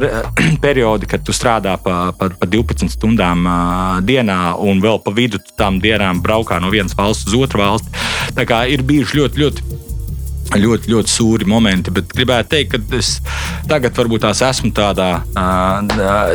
[0.00, 0.22] re-
[0.64, 5.38] periodi, kad tu strādā pa, pa, pa 12 stundām uh, dienā, un vēl pa vidu
[5.56, 7.88] tām dienām braukā no vienas valsts uz otru valsti.
[8.34, 9.85] Tā kā ir bijuši ļoti, ļoti
[10.54, 13.20] ļoti, ļoti sūri momenti, bet gribētu teikt, ka es
[13.68, 15.08] tagad varbūt tās esmu tādā.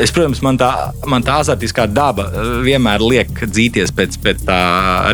[0.01, 0.69] Es, protams, man tā,
[1.09, 2.25] man tā azartiskā daba
[2.65, 4.59] vienmēr liek dzīties pēc, pēc tā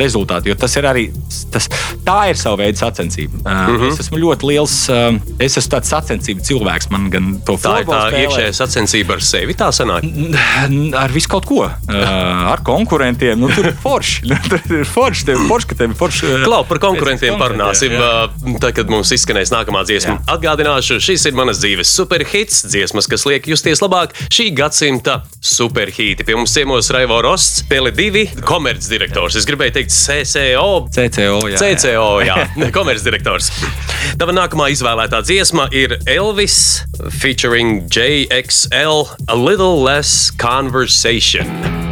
[0.02, 1.06] rezultāta, jo tas ir arī,
[1.54, 1.70] tas,
[2.08, 3.38] tā ir sava veida sacensība.
[3.44, 3.76] Uh, Mhm.
[3.84, 3.92] -hmm.
[3.94, 4.74] Es esmu ļoti liels,
[5.40, 8.28] es esmu tāds sacensību cilvēks, man gan to Tā ir tā spēlēt.
[8.28, 9.54] iekšējā sacensība ar sevi.
[9.54, 10.04] Tā sanāk.
[10.96, 11.70] Ar visu kaut ko.
[11.88, 13.40] Ar konkurentiem.
[13.40, 14.22] Nu, tur ir forši.
[14.50, 15.26] Tur ir forši.
[15.26, 16.44] Tev forši, ka tev ir forši.
[16.46, 17.92] Klau, par konkurentiem parunāsim.
[17.98, 23.26] uh, Tad, kad mums izskanēs nākamā dziesma, atgādināšu, šis ir manas dzīves superhits, dziesmas, kas
[23.28, 26.24] liek justies labāk šī gadsimta superhīti.
[26.24, 29.36] Pie mums ciemos Raivo Rosts, Tele2 komercdirektors.
[29.36, 30.70] Es gribēju teikt CCO.
[30.96, 31.42] CCO.
[31.52, 31.74] Jā, jā.
[31.76, 32.38] CCO, jā,
[32.78, 33.52] komercdirektors.
[34.22, 36.80] Tava nākamā izvēlētā dziesma ir Elvis
[37.20, 41.87] featuring JXL A Little Less Conversation.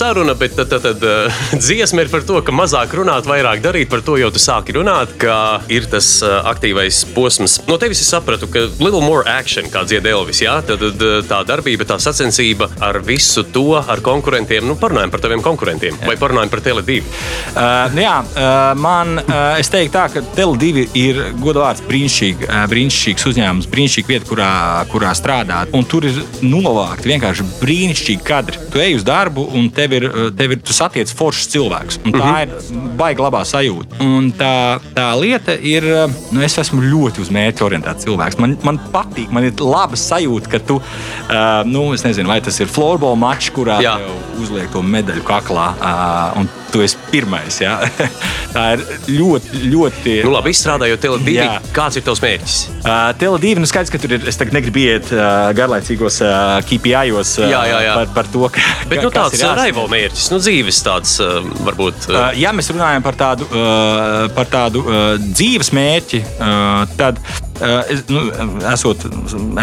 [0.00, 3.90] Saruna, bet tad, tad, tad uh, dziesma ir par to, ka mazāk runāt, vairāk darīt.
[3.92, 7.58] Par to jau tu sāki runāt, ka ir tas uh, aktīvais posms.
[7.68, 11.18] No tevis es sapratu, ka little more action, kā dzied Elvis, jā, tad, tad uh,
[11.28, 14.64] tā darbība, tā sacensība ar visu to, ar konkurentiem.
[14.68, 17.00] Nu, parunājam par taviem konkurentiem vai parunājam par Tele2.
[17.00, 22.64] Uh, nu jā, uh, man, uh, es teiktu, tā, ka Tele2 ir godvārds brīnišķīgi, uh,
[22.72, 24.50] brīnišķīgs uzņēmums, brīnišķīga vieta, kurā,
[24.92, 25.76] kurā strādāt.
[25.76, 28.64] Un tur ir novākti vienkārši brīnišķīgi kadri.
[28.72, 32.00] Tu ej uz darbu, un tev ir, uh, tev ir tu satiec foršs cilvēks.
[32.06, 32.54] Un tā ir
[32.98, 34.00] baigta labā sajūta.
[34.04, 34.52] Un tā,
[34.96, 38.40] tā lieta ir, uh, nu, es esmu ļoti uz mērķa orientēts cilvēks.
[38.42, 42.60] Man, man patīk, man ir laba sajūta, ka tu, uh, nu, es nezinu, vai tas
[42.62, 45.68] ir florbola mačs, kurā tev uzliek to medaļu kaklā.
[45.80, 47.60] Uh, tu esi pirmais.
[47.62, 47.78] Ja?
[48.54, 48.84] Tā ir
[49.18, 50.16] ļoti, ļoti.
[50.26, 51.58] Nu, labi, izstrādājot Tele2, Jā.
[51.76, 52.56] kāds ir tavs mērķis?
[52.80, 54.24] Uh, Tele2, nu skaidrs, ka tur ir.
[54.30, 57.98] Es tagad negribu iet uh, garlaicīgos uh, KPI-os uh, Jā, jā, jā.
[58.00, 58.64] Par, par to, ka.
[58.90, 62.10] Bet nu, tāds ir raivo mērķis, nu, dzīves tāds uh, varbūt.
[62.10, 67.20] Uh, Uh, ja mēs runājam par tādu, uh, par tādu uh, dzīves mērķi, uh, tad,
[67.60, 68.26] uh, es, nu,
[68.70, 69.06] esot,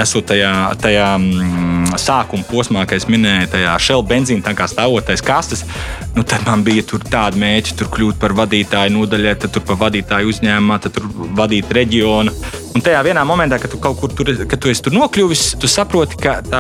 [0.02, 5.24] esot tajā, tajā mm, sākuma posmā, kad es minēju, tajā šela benzīna tā kā stāvotais
[5.26, 5.64] kastes,
[6.16, 10.34] nu, tad man bija tādi mēķi, tur kļūt par vadītāju nodaļai, tad tur par vadītāju
[10.34, 12.36] uzņēmumā, tad tur vadīt reģionu.
[12.78, 16.20] Un tajā vienā momentā, kad tu kaut kur tur, kad tu tur nokļuvis, tu saproti,
[16.22, 16.60] ka tā,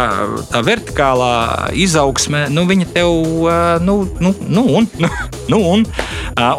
[0.49, 1.34] tā vertikālā
[1.77, 3.12] izaugsme, nu, viņa tev,
[3.86, 5.12] nu, nu, nu, un, nu,
[5.53, 5.84] nu, un,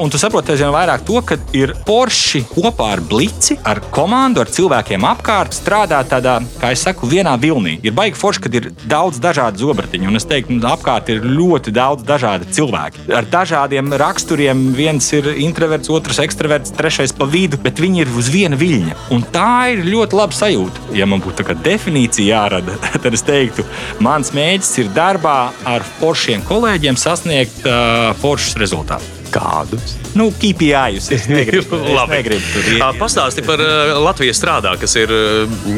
[0.04, 4.52] un tu saproti aizvien vairāk to, ka ir porši kopā ar blici, ar komandu, ar
[4.54, 7.80] cilvēkiem apkārt strādāt tādā, kā es saku, vienā vilnī.
[7.82, 11.74] Ir baigi forši, kad ir daudz dažādu zobratiņu, un es teiktu, ka apkārt ir ļoti
[11.74, 13.08] daudz dažādu cilvēku.
[13.10, 18.30] Ar dažādiem raksturiem, viens ir introverts, otrs ekstraverts, trešais pa vidu, bet viņi ir uz
[18.30, 19.02] viena viļņa.
[19.18, 20.88] Un tā ir ļoti laba sajūta.
[20.96, 23.66] Ja man būtu tā kā definīcija jārada, tad es teiktu,
[24.04, 29.17] mans mēģis ir darbā ar foršiem kolēģiem sasniegt uh, foršus rezultātus.
[29.32, 29.96] Kādus?
[30.16, 31.10] Nu, KPIs.
[31.14, 32.84] Es negribu, es negribu tur iet.
[32.98, 33.60] Pastāsti par
[34.02, 35.12] Latvijas strādā, kas ir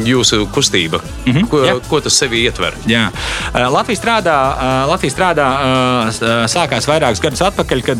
[0.07, 1.01] jūsu kustība.
[1.25, 1.75] Mm -hmm, ko, jā.
[1.89, 2.75] ko tas sevi ietver?
[2.87, 3.09] Jā.
[3.53, 5.47] Uh, Latvija strādā, uh, Latvija strādā
[6.47, 7.97] sākās vairākus gadus atpakaļ, kad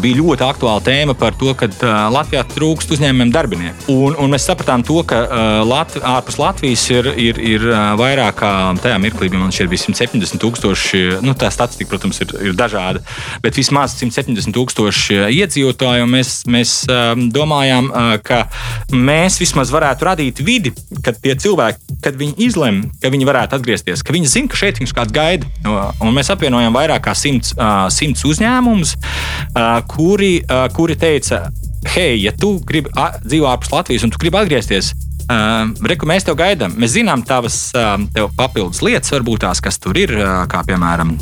[0.00, 1.68] bija ļoti aktuāla tēma par to, ka
[2.10, 3.92] Latvijā trūkst uzņēmumiem darbinieku.
[3.92, 7.60] Un, un mēs sapratām to, ka uh, Lat ārpus Latvijas ir, ir, ir
[7.98, 11.02] vairāk kā tajā mirklī, man šķiet, bija 170 tūkstoši.
[11.24, 13.02] Nu, tā statistika, protams, ir, ir dažāda,
[13.42, 14.93] bet vismaz 170 tūkstoši
[15.34, 16.04] iedzīvotāji.
[16.04, 18.44] un Mēs, mēs um, domājām, uh, ka
[18.94, 24.04] mēs vismaz varētu radīt vidi, kad tie cilvēki, kad viņi izlemj, ka viņi varētu atgriezties,
[24.04, 25.48] ka viņi zina, ka šeit viņus kāds gaida.
[26.02, 27.54] Un mēs apvienojam vairāk kā simts,
[27.94, 28.94] simts uzņēmumus,
[29.90, 30.32] kuri,
[30.76, 31.46] kuri teica,
[31.94, 32.92] hei, ja tu gribi
[33.24, 34.92] dzīvot ārpus Latvijas un tu gribi atgriezties.
[35.24, 36.74] Uh, Reku, mēs tev gaidām.
[36.76, 41.14] Mēs zinām tavas uh, tev papildus lietas, varbūt tās, kas tur ir, uh, kā piemēram.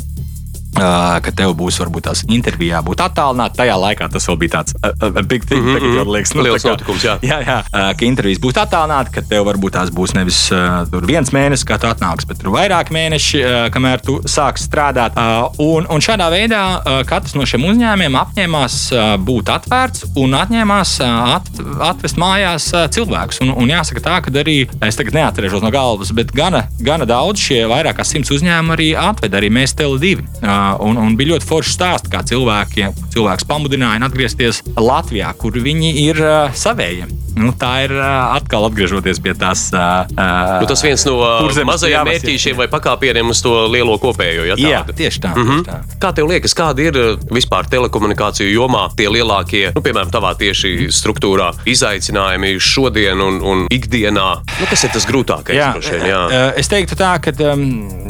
[0.73, 3.59] Uh, ka tev būs varbūt tās intervijā, būt attālināta.
[3.59, 5.61] Tajā laikā tas vēl bija tāds uh, big thing.
[5.61, 5.75] Mm -hmm.
[5.77, 7.13] Tagad jau liekas, nu, Liels tā kā- notikums, jā.
[7.21, 7.57] jā, jā.
[7.61, 11.77] Uh, ka intervijas būs attālināta, ka tev varbūt tās būs nevis uh, viens mēnesis, kā
[11.77, 15.13] tu atnāks, bet vairāk mēneši, uh, kamēr tu sāksi strādāt.
[15.13, 20.33] Uh, un, un šādā veidā uh, katrs no šiem uzņēmumiem apņēmās uh, būt atvērts un
[20.33, 21.53] atņēmās uh, at,
[21.91, 23.41] atvest mājās uh, cilvēkus.
[23.45, 27.39] Un, un jāsaka tā, ka arī es tagad neatcerēšos no galvas, bet gana, gana daudz
[27.39, 30.17] šie vairāk kā simts uzņēmumi arī atveda arī mēs Tele2.
[30.41, 35.93] Uh, un, un bija ļoti forši stāsti, kā cilvēkiem, cilvēks pamudināja atgriezties Latvijā, kur viņi
[36.07, 36.23] ir
[36.57, 37.11] savējie.
[37.33, 39.65] Nu, tā ir atkal atgriežoties pie tās.
[39.73, 40.05] Uh,
[40.61, 41.15] Nu, tas viens no
[41.65, 44.45] mazajiem mērķīšiem vai pakāpieniem uz to lielo kopējo.
[44.51, 45.33] Ja, Jā, tieši tā.
[45.33, 45.41] Mhm.
[45.41, 45.63] Mm -hmm.
[45.65, 45.97] tā.
[45.99, 46.99] Kā tev liekas, kādi ir
[47.33, 54.29] vispār telekomunikāciju jomā tie lielākie, nu, piemēram, tavā tieši struktūrā, izaicinājumi šodien un, un ikdienā?
[54.59, 55.55] Nu, kas ir tas grūtākais?
[55.55, 56.53] Jā, vien, jā.
[56.57, 57.31] es teiktu, tā, ka,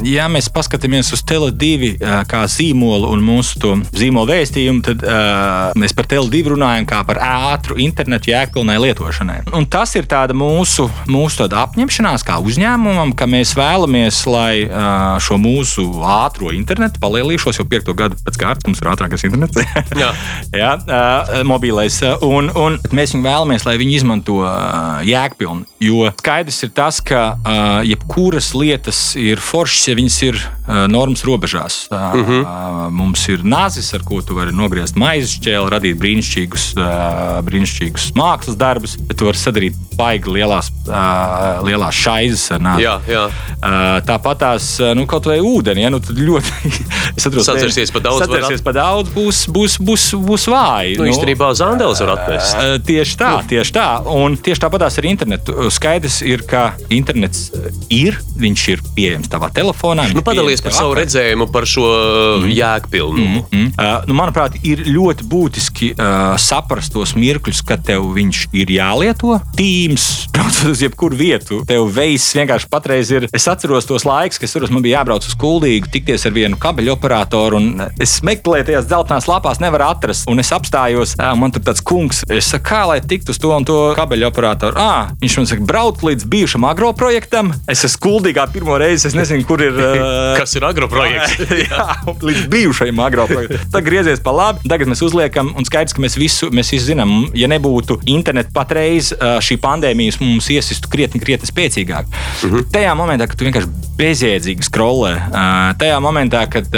[0.02, 5.72] ja mēs paskatāmies uz Tele2 uh, kā zīmolu un mūsu to zīmolu vēstījumu, tad uh,
[5.80, 9.40] mēs par Tele2 runājam kā par ātru internetu jēgpilnai lietošanai.
[9.56, 15.86] Un tas ir mūsu, mūsu apņemšanās kā uzņēmumam, ka mēs vēlamies, lai uh, šo mūsu
[16.04, 18.68] ātro internetu palielīšos jau piekto gadu pēc kārtas.
[18.68, 19.60] Mums ir ātrākais internets.
[20.02, 20.12] Jā.
[20.62, 22.00] Jā, uh, mobilais.
[22.24, 25.66] Un, un mēs viņu vēlamies, lai viņi izmanto uh, jēgpilni.
[25.84, 30.40] Jo skaidrs ir tas, ka uh, jebkuras lietas ir foršas, ja viņas ir
[30.88, 31.86] normas robežās.
[31.90, 32.40] Uh, uh -huh.
[32.40, 38.12] uh, mums ir nāzis, ar ko tu vari nogriezt maizes šķēli, radīt brīnišķīgus, uh, brīnišķīgus
[38.16, 40.70] mākslas darbus, bet tu vari sadarīt baigi lielās,
[41.62, 42.82] lielās šaizes ar nāzi.
[42.82, 43.24] Jā, jā.
[44.06, 46.50] Tāpat tās nu, kaut vai ūdeni, ja nu, tad ļoti.
[47.16, 50.96] es saprotu, Sacensties pa daudz var Sacensties at- pa daudz būs, būs, būs, būs vāji.
[50.98, 52.56] Nu, īstenībā Zandels var atnest.
[52.56, 53.88] Uh, Tieši tā, tieši tā.
[54.10, 55.70] Un tieši tāpatās ar internetu.
[55.70, 57.50] Skaidrs ir, ka internets
[57.88, 60.08] ir, viņš ir pieejams tavā telefonā.
[60.12, 60.24] Nu,
[60.54, 61.84] pieejams par savu redzējumu par šo
[62.42, 62.52] mm.
[62.54, 63.42] jēgpilnumu.
[63.50, 63.70] Mm.
[63.74, 69.38] Uh, nu, manuprāt, ir ļoti būtiski uh, saprast tos mirkļus, kad tev viņš ir jālieto.
[69.58, 73.28] Teams, braucot uz jebkuru vietu, tev veids vienkārši patreiz ir.
[73.34, 76.94] Es atceros tos laikus, kad tur man bija jābrauc uz kuldīgu, tikties ar vienu kabeļu
[76.94, 80.28] operatoru, un es meklēju tajās dzeltenās lapās, nevaru atrast.
[80.30, 83.50] Un es apstājos, ā, man tur tāds kungs, es saku, kā lai tiktu uz to
[83.54, 84.78] un to kabeļu operatoru.
[84.80, 87.52] À, viņš man saka, brauc līdz bijušam agroprojektam.
[87.70, 89.74] Es esmu kuldīgā pirmo reizi, es nezinu, kur ir.
[89.94, 91.38] Uh, Kas ir agroprojekts?
[91.64, 93.62] Jā, līdz bijušajam agroprojektam.
[93.72, 97.30] Tad griezies pa labi, tagad mēs uzliekam, un skaidrs, ka mēs visu mēs visi zinām,
[97.32, 102.12] ja nebūtu interneta patreiz, šī pandēmija mums iesistu krietni, krietni spēcīgāk.
[102.12, 102.66] Uh -huh.
[102.74, 105.14] Tajā momentā, kad tu vienkārši bezjēdzīgi skrolē,
[105.80, 106.68] tajā momentā, kad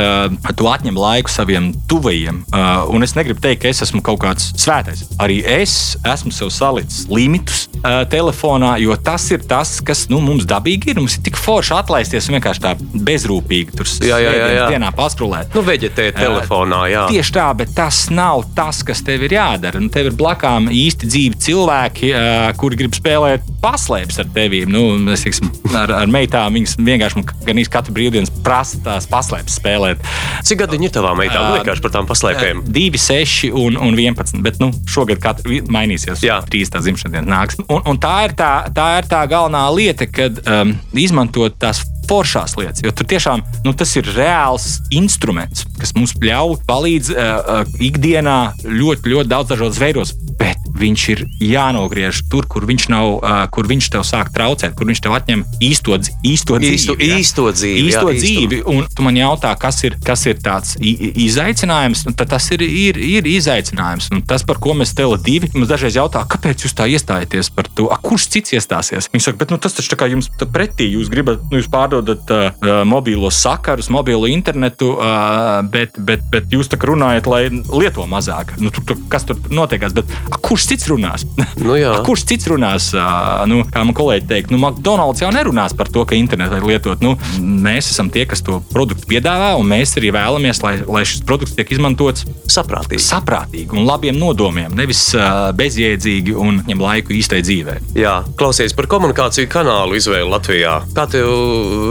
[0.55, 2.45] tu atņem laiku saviem tuvajiem,
[2.89, 5.03] un es negribu teikt, ka es esmu kaut kāds svētais.
[5.19, 7.67] Arī es esmu sev salicis limitus
[8.11, 10.97] telefonā, jo tas ir tas, kas nu, mums dabīgi ir.
[10.97, 14.67] Mums ir tik forši atlaisties un vienkārši tā bezrūpīgi tur Jā, jā, jā, jā.
[14.75, 15.55] dienā paskrolēt.
[15.57, 17.05] Nu, veģetē telefonā, jā.
[17.11, 19.81] Tieši tā, bet tas nav tas, kas tev ir jādara.
[19.83, 22.13] Nu, tev ir blakām īsti dzīvi cilvēki,
[22.61, 24.65] kuri grib spēlēt paslēpjas ar tevi.
[24.71, 29.09] Nu, es, teiksim, ar, ar meitām viņas vienkārši man gan īsti katru brīvdienu prasa tās
[29.11, 30.05] paslēpes spēlēt.
[30.47, 31.41] Cik gadi ir tavā meitā?
[31.41, 32.65] Nu, vienkārši par tām paslēpēm.
[32.77, 34.43] 2, 6 un, un 11.
[34.45, 36.25] Bet nu, šogad katru mainīsies.
[36.27, 36.41] Jā.
[36.47, 37.61] Trīs tā dzimšanas diena nāks.
[37.67, 42.57] Un, un tā, ir tā, tā ir tā galvenā lieta, kad um, izmantot tās foršās
[42.59, 42.83] lietas.
[42.85, 47.23] Jo tur tiešām nu, tas ir reāls instruments, kas mums ļauj palīdz uh,
[47.63, 50.15] uh, ikdienā ļoti, ļoti daudz dažādos veidos.
[50.37, 54.87] Bet viņš ir jānogriež tur, kur viņš nav, uh, kur viņš tev sāk traucēt, kur
[54.91, 55.97] viņš tev atņem īsto,
[56.27, 57.09] īsto Īsto- dzīvi.
[57.09, 57.17] ja?
[57.23, 58.21] īsto dzīvi, jā, Īsto īsto.
[58.27, 58.59] dzīvi.
[58.69, 62.99] Un tu man jautā, kas ir, kas ir tāds izaicinājums, un tad tas ir, ir,
[63.01, 64.11] ir izaicinājums.
[64.15, 67.89] Un tas, par ko mēs Tele2, mums dažreiz jautā, kāpēc jūs tā iestājaties par to,
[67.93, 69.07] A, kurš cits iestāsies?
[69.13, 71.69] Viņi saka, bet nu, tas taču tā kā jums tā pretī, jūs gribat, nu, jūs
[71.97, 77.29] pārdodat uh, uh, mobīlos sakarus, mobilo internetu, uh, bet, bet, bet jūs tā kā runājat,
[77.31, 78.55] lai lieto mazāk.
[78.61, 79.95] Nu, tur, tur, kas tur notiekās?
[79.97, 81.27] Bet, a, kurš cits runās?
[81.67, 81.73] Nu.
[81.73, 82.91] A, kurš cits runās?
[82.95, 86.67] Uh, nu, kā man kolēģi teikt, nu, McDonald's jau nerunās par to, ka internetā ir
[86.69, 87.01] lietot.
[87.03, 91.25] Nu, mēs esam tie, kas to produktu piedāvā, un mēs arī vēlamies, lai, lai šis
[91.27, 93.03] produkts tiek izmantots Saprātīgi.
[93.03, 97.81] saprātīgi un labiem nodomiem, nevis uh, bezjēdzīgi un ņem laiku īstai dzīvei.
[97.99, 100.77] Jā, klausies par komunikāciju kanālu izvēli Latvijā.
[100.97, 101.27] Kā tev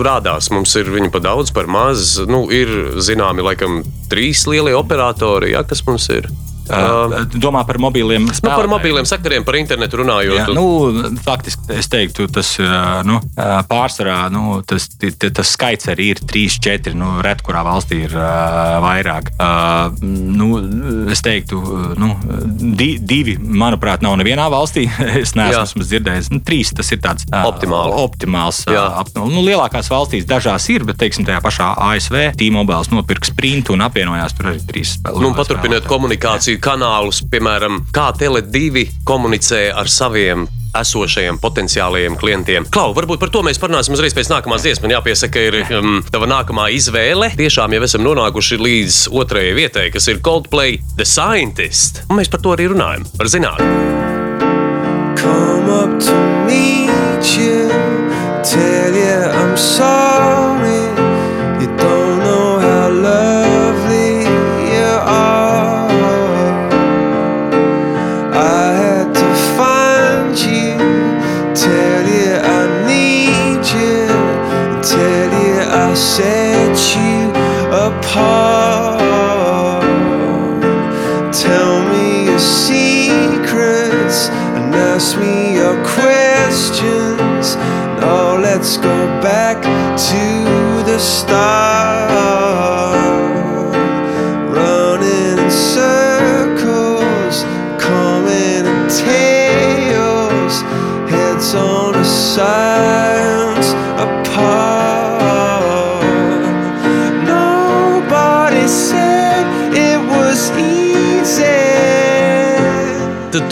[0.03, 0.49] rādās?
[0.51, 2.17] Mums ir viņu pa daudz, par maz.
[2.27, 6.27] Nu, ir zināmi, laikam, trīs lielie operatori, jā, kas mums ir.
[6.66, 8.70] Uh, Uh, domā par mobiliem nu, par spēlētājiem.
[8.72, 10.38] mobiliem sakariem, par internetu runājot.
[10.38, 12.55] Jā, nu, faktiski es teiktu, tas
[13.05, 13.20] nu,
[13.70, 16.93] pārsvarā nu, tas, tas skaits arī ir 3, 4.
[16.97, 19.30] Nu, Ret, kurā valstī ir uh, vairāk.
[19.38, 20.49] Uh, nu,
[21.13, 21.59] es teiktu,
[22.01, 22.16] nu,
[22.76, 24.88] di, divi, manuprāt, nav nevienā valstī.
[25.24, 26.32] es neesmu dzirdējis.
[26.34, 27.93] Nu, trīs tas ir tāds Optimāli.
[28.05, 28.63] optimāls.
[28.70, 28.86] ā, Jā.
[29.03, 33.84] ap- Nu, lielākās valstīs dažās ir, bet teiksim, tajā pašā ASV T-Mobile nopirka sprintu un
[33.86, 35.24] apvienojās tur arī trīs spēlētāji.
[35.24, 42.65] Nu, paturpiniet komunikāciju kanālus, piemēram, kā Tele2 komunicē ar saviem esošajiem potenciālajiem klientiem.
[42.73, 44.83] Klau, varbūt par to mēs parunāsim uzreiz pēc nākamās dziesmas.
[44.83, 47.31] Man jāpiesaka, ir um, tava nākamā izvēle.
[47.39, 52.03] Tiešām jau esam nonākuši līdz otrajai vietai, kas ir Coldplay The Scientist.
[52.09, 54.13] Un mēs par to arī runājam, par zinātnē.
[55.25, 57.67] come up to meet you,
[58.43, 59.94] tell you I'm sorry.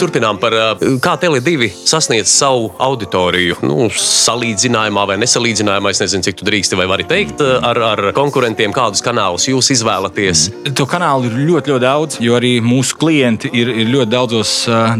[0.00, 3.58] Turpinām par uh, kā Tele2 sasniedz savu auditoriju.
[3.64, 8.74] Nu, salīdzinājumā vai nesalīdzinājumā, es nezinu, cik tu drīksti vai vari teikt, ar, ar konkurentiem,
[8.74, 10.46] kādus kanālus jūs izvēlaties.
[10.76, 14.54] To kanālu ir ļoti, ļoti daudz, jo arī mūsu klienti ir, ir ļoti daudzos,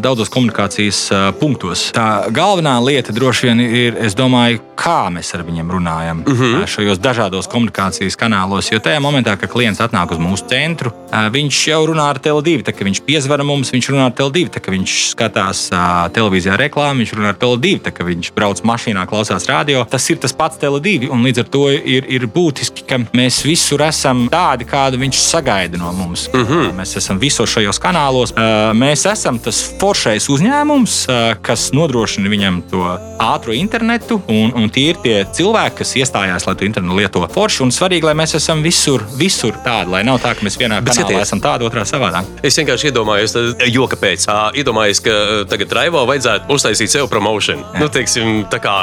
[0.04, 1.00] daudzos komunikācijas
[1.40, 1.88] punktos.
[1.96, 6.66] Tā galvenā lieta droši vien ir, es domāju, kā mēs ar viņiem runājam uh -huh.
[6.66, 8.72] šajos dažādos komunikācijas kanālos.
[8.72, 12.62] Jo tajā momentā, kad klients atnāk uz mūsu centru, viņš jau runā ar Tele2.
[12.62, 14.48] Tā, kad viņš piezvana mums, viņš runā ar Tele2.
[14.48, 17.80] Tā, kad viņš skatās ā, televīzijā reklāmu, viņš runā ar Tele2.
[17.84, 21.10] Tā, kad viņš brauc mašīnā, klausās radio, tas ir tas pats Tele2.
[21.12, 25.78] Un līdz ar to ir, ir būtiski, ka mēs visur esam tādi, kādi viņš sagaida
[25.78, 26.28] no mums.
[26.32, 26.72] Uh -huh.
[26.76, 28.34] Mēs esam visos šajos kanālos.
[28.34, 32.82] Ā, Mēs esam tas foršais uzņēmums, ā, kas nodrošina viņam to
[33.18, 37.62] ātrā internetu, un, un tie ir tie cilvēki, kas iestājās, lai to internetu lieto forši.
[37.62, 41.22] Un svarīgi, lai mēs esam visur, visur tādi, lai nav tā, ka mēs vienā skaties.
[41.22, 42.24] esam tādi, otrā savādāk.
[42.42, 43.36] Es vienkārši iedomājos,
[43.72, 44.26] jo kāpēc.
[44.28, 47.62] Ā, Iedomājos, ka ā, tagad Raivo vajadzētu uztaisīt sev promotion.
[47.78, 48.74] Nu, teiksim, tā kā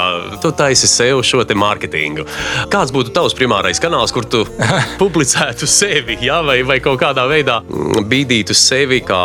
[0.44, 2.26] tu taisi sev šo te mārketingu.
[2.72, 4.44] Kāds būtu tavs primārais kanāls, kur tu
[5.02, 6.42] publicētu sevi, ja?
[6.46, 9.22] vai, vai kaut kādā veidā mm, bīdītu sevi kā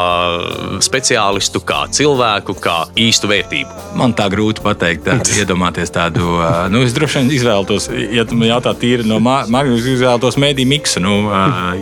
[0.85, 3.87] speciālistu, kā cilvēku, kā īstu vērtību?
[3.99, 6.37] Man tā grūti pateikt, tā, iedomāties tādu.
[6.73, 11.03] Nu, es droši vien izvēlētos, ja tu man jautā, tīri no mākslas, izvēlētos mediju miksu,
[11.05, 11.17] nu,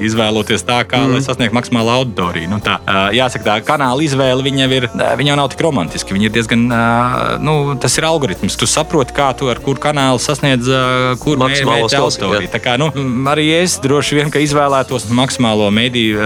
[0.04, 2.50] izvēloties tā, kā lai sasniegtu maksimālu auditoriju.
[2.52, 2.78] Nu, tā,
[3.14, 6.14] jāsaka, tā kanāla izvēle viņa jau ir, viņi jau nav tik romantiski.
[6.16, 6.64] Viņi ir diezgan,
[7.44, 8.56] nu, tas ir algoritms.
[8.60, 10.68] Tu saproti, kā tu ar kuru kanālu sasniedz,
[11.22, 12.50] kur Maksimālo auditoriju.
[12.52, 12.90] Tā kā, nu,
[13.30, 16.20] arī es droši vien ka izvēlētos maksimālo mediju,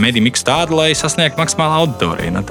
[0.00, 2.34] mediju miksu tādu, lai sasniegtu maksimālu auditoriju.
[2.34, 2.44] Nu.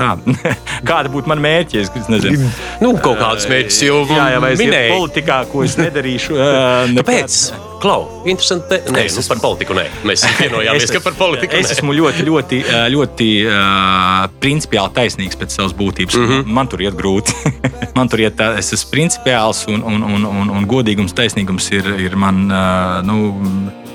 [0.89, 1.83] Kāda būtu mana mērķa?
[1.83, 2.49] Es nezinu.
[2.83, 4.97] Nu, kaut kādas mērķus jau Jā, jā, vai es minēju.
[4.99, 6.39] politikā, ko es nedarīšu.
[6.39, 6.49] ā,
[6.97, 7.72] nekad.
[7.83, 8.79] Klau, interesanti.
[8.95, 9.83] Nē, Es nu, par politiku nē.
[10.07, 12.59] Mēs vienojāmies, ka par politiku Es esmu ļoti, ļoti,
[12.93, 16.15] ļoti uh, principiāli taisnīgs pēc savas būtības.
[16.15, 16.29] Mm.
[16.29, 16.53] -hmm.
[16.59, 17.35] Man tur iet grūti.
[17.97, 21.91] man tur iet, tā, es esmu principiāls un, un, un, un, un godīgums, taisnīgums ir,
[22.07, 22.45] ir man.
[22.47, 23.19] Uh, nu,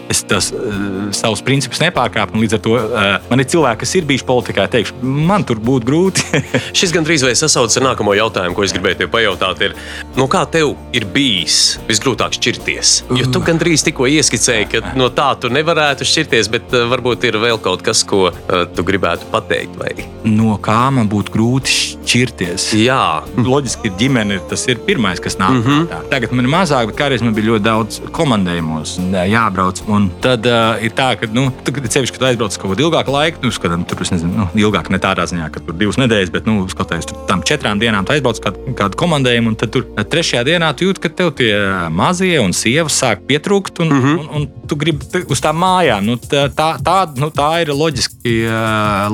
[0.08, 2.38] Es tos uh, savus principus nepārkāpu.
[2.40, 4.66] Līdz ar to uh, man ir cilvēki, kas ir bijuši politikā.
[4.72, 6.42] Teikšu, man tur būtu grūti.
[6.78, 9.64] Šis gandrīz vai sasaucas ar nākamo jautājumu, ko es gribēju te pajautāt.
[9.68, 9.76] Ir,
[10.16, 12.94] no kā tev ir bijis visgrūtāk šķirties?
[13.20, 17.40] Jo tu gandrīz tikko ieskicēji, ka no tā tu nevarētu šķirties, bet uh, varbūt ir
[17.42, 19.76] vēl kaut kas, ko uh, tu gribētu pateikt.
[19.78, 19.92] Vai?
[20.26, 22.68] no kā man būtu grūti šķirties?
[22.78, 25.58] Jā, Loģiski, ka ģimene ir tas ir pirmais, kas nāk.
[25.58, 25.62] Mm.
[25.66, 26.08] -hmm.
[26.12, 28.96] Tagad man ir mazāk, bet kādreiz man bija ļoti daudz komandējumos,
[29.32, 29.82] jābrauc.
[29.88, 33.42] Un tad uh, ir tā, ka, nu, tu, kad kad aizbrauc kaut kādu ilgāku laiku,
[33.44, 36.48] nu, skatām, tur, es nezinu, nu, ilgāk ne tādā ziņā, ka tur divas nedēļas, bet,
[36.48, 40.44] nu, skatoties tur tam četrām dienām, tu aizbrauc kādu, kādu komandējumu, un tad tur trešajā
[40.48, 41.52] dienā tu jūti, ka tev tie
[41.90, 44.04] mazie un sievas sāk pietrūkt, un, mm.
[44.04, 44.18] -hmm.
[44.18, 46.06] un, un tu gribi uz tām mājām.
[46.08, 48.34] Nu, tā, tā, tā, nu, tā ir loģiski,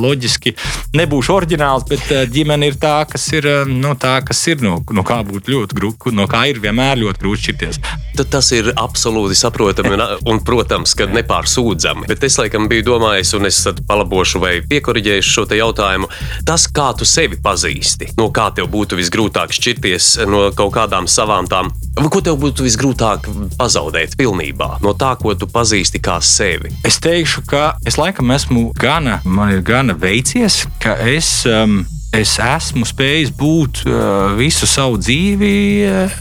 [0.01, 0.55] loģiski.
[0.99, 5.21] Nebūšu oriģināls, bet ģimene ir tā, kas ir, nu, tā, kas ir no, no kā
[5.27, 7.81] būtu ļoti grūti, no kā ir vienmēr ļoti grūti šķirties.
[8.19, 12.07] tad tas ir absolūti saprotami un, un, protams, ka nepārsūdzami.
[12.11, 16.11] Bet es laikam biju domājis, un es palabošu vai piekoriģēšu šo jautājumu.
[16.47, 21.49] Tas, kā tu sevi pazīsti, no kā tev būtu visgrūtāk šķirties no kaut kādām savām
[21.51, 21.73] tām,
[22.11, 23.29] ko tev būtu visgrūtāk
[23.59, 26.73] pazaudēt pilnībā no tā, ko tu pazīsti kā sevi.
[26.87, 31.45] Es teikšu, ka es laikam esmu gana, man ir gana veicies, ka es.
[31.49, 31.85] Um,
[32.15, 35.55] Es esmu spējis būt uh, visu savu dzīvi
[35.89, 36.13] uh,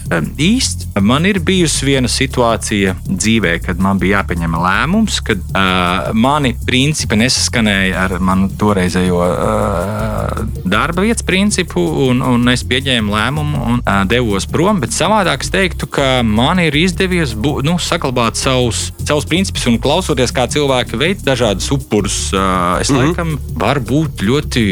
[0.42, 0.88] īsti.
[1.06, 7.18] Man ir bijusi viena situācija dzīvē, kad man bija jāpieņem lēmums, kad uh, mani principi
[7.20, 14.02] nesaskanēja ar manu toreizējo uh, darba vietas principu, un, un es pieņēmu lēmumu un uh,
[14.10, 14.82] devos prom.
[14.82, 19.78] Bet savādāk es teiktu, ka man ir izdevies bū, nu, saglabāt savus, savus principus un
[19.78, 22.18] klausoties, kā cilvēki veic dažādus upurus.
[22.34, 23.06] Uh, es mm -hmm.
[23.06, 24.66] laikam varu būt ļoti,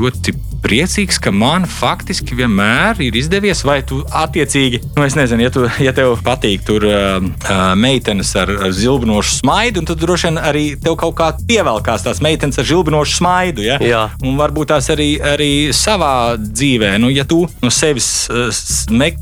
[0.00, 5.52] ļoti priecīgs, ka man faktiski vienmēr ir izdevies, vai tu attiecīgi, nu, es nezinu, ja,
[5.52, 10.40] tu, ja tev patīk tur uh, uh, meitenes ar, ar zilbinošu smaidu, tad droši vien
[10.42, 13.64] arī tev kaut kā pievelkās tās meitenes ar zilbinošu smaidu.
[13.66, 13.78] Ja?
[13.82, 14.02] Jā.
[14.22, 18.62] Un varbūt tās arī, arī savā dzīvē, nu, ja tu no sevis, uh,
[18.94, 19.12] ne,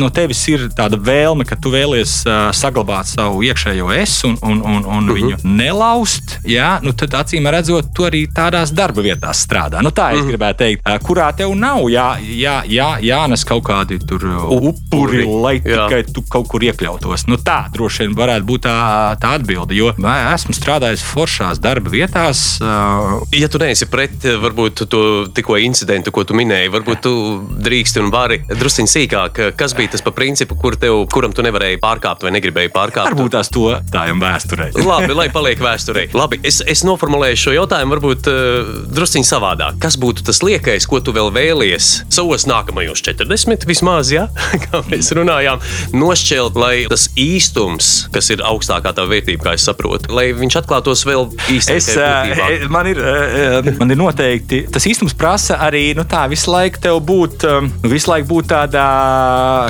[0.00, 4.62] no tevis ir tāda vēlme, ka tu vēlies uh, saglabāt savu iekšējo es un, un,
[4.62, 5.14] un, un uh -huh.
[5.18, 9.82] viņu nelaust, jā, nu, tad acīm redzot, tu arī tādās darba vietās strādā.
[9.82, 10.30] Nu, tā es uh -huh.
[10.30, 15.86] gribētu teikt, kurā tev nav jā, jā, jā, jānes kaut kādi uh, upuri, lai Jā.
[15.88, 17.26] tikai tu kaut kur iekļautos.
[17.30, 18.76] Nu, tā droši vien varētu būt tā,
[19.20, 19.76] tā atbilde.
[19.76, 22.44] Jo nē, esmu strādājis foršās darba vietās.
[22.60, 25.00] Ja tu neesi pret varbūt, to
[25.34, 27.14] tikko incidentu, ko tu minēji, varbūt tu
[27.64, 31.80] drīksti un vari druskuļi sīkāk, kas bija tas pa principu, kur tev, kuram tu nevarēji
[31.82, 33.14] pārkāpt vai negribēji pārkāpt.
[33.14, 34.70] varbūt tās to tājam vēsturē.
[34.90, 36.08] Labi, lai paliek vēsturē.
[36.16, 39.80] Labi, es, es noformulēju šo jautājumu, varbūt uh, druskuļi savādāk.
[39.82, 44.26] Kas būtu tas liekais, ko tu vēl vēlies savos nākamajos 40, vismaz, ja?
[44.66, 45.62] kā mēs runājām,
[45.94, 51.04] nošķelt, lai tas īstums, kas ir augstākā tā vērtība, kā es saprotu, lai viņš atklātos
[51.06, 52.48] vēl Es, īstenībā.
[52.50, 56.82] uh, man, ir, uh, man ir noteikti tas īstums prasa arī nu, tā, visu laiku
[56.82, 58.84] tev būt, nu, visu laiku būt tādā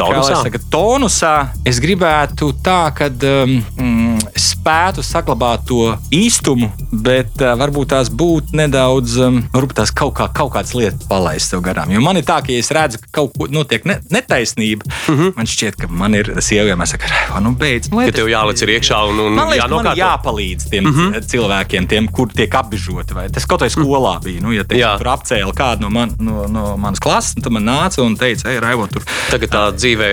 [0.01, 0.41] Tonusā?
[0.43, 1.35] Saka, tonusā.
[1.69, 6.71] Es gribētu tā, ka um, mm, spētu saglabāt to īstumu,
[7.05, 11.61] bet varbūt tās būtu nedaudz, um, varbūt tās kaut, kā, kaut kādas lietas palaist sev
[11.65, 11.91] garām.
[11.93, 14.85] Jo man ir tā, ka ja es redzu, ka kaut kur notiek ne, netaisnība.
[15.09, 15.33] Mm -hmm.
[15.37, 17.91] Man šķiet, ka man ir sieviete, kas saka, "Raivo, nu beidz.
[17.91, 19.99] Nu, lai Ja tas- tev jāliec ir iekšā un, un Man liekas, ka man jānokārto.
[19.99, 21.21] jāpalīdz tiem mm -hmm.
[21.27, 23.15] cilvēkiem, tiem, kur tiek apbežoti.
[23.15, 24.41] Vai Tas kaut kā skolā bija.
[24.41, 24.99] Nu, ja te, Jā.
[24.99, 28.61] tur apcēla kādu no, man, no, no manas klases, tad man nāca un teica, ej,
[28.61, 30.09] Raivo, tur Tagad tā dzīvē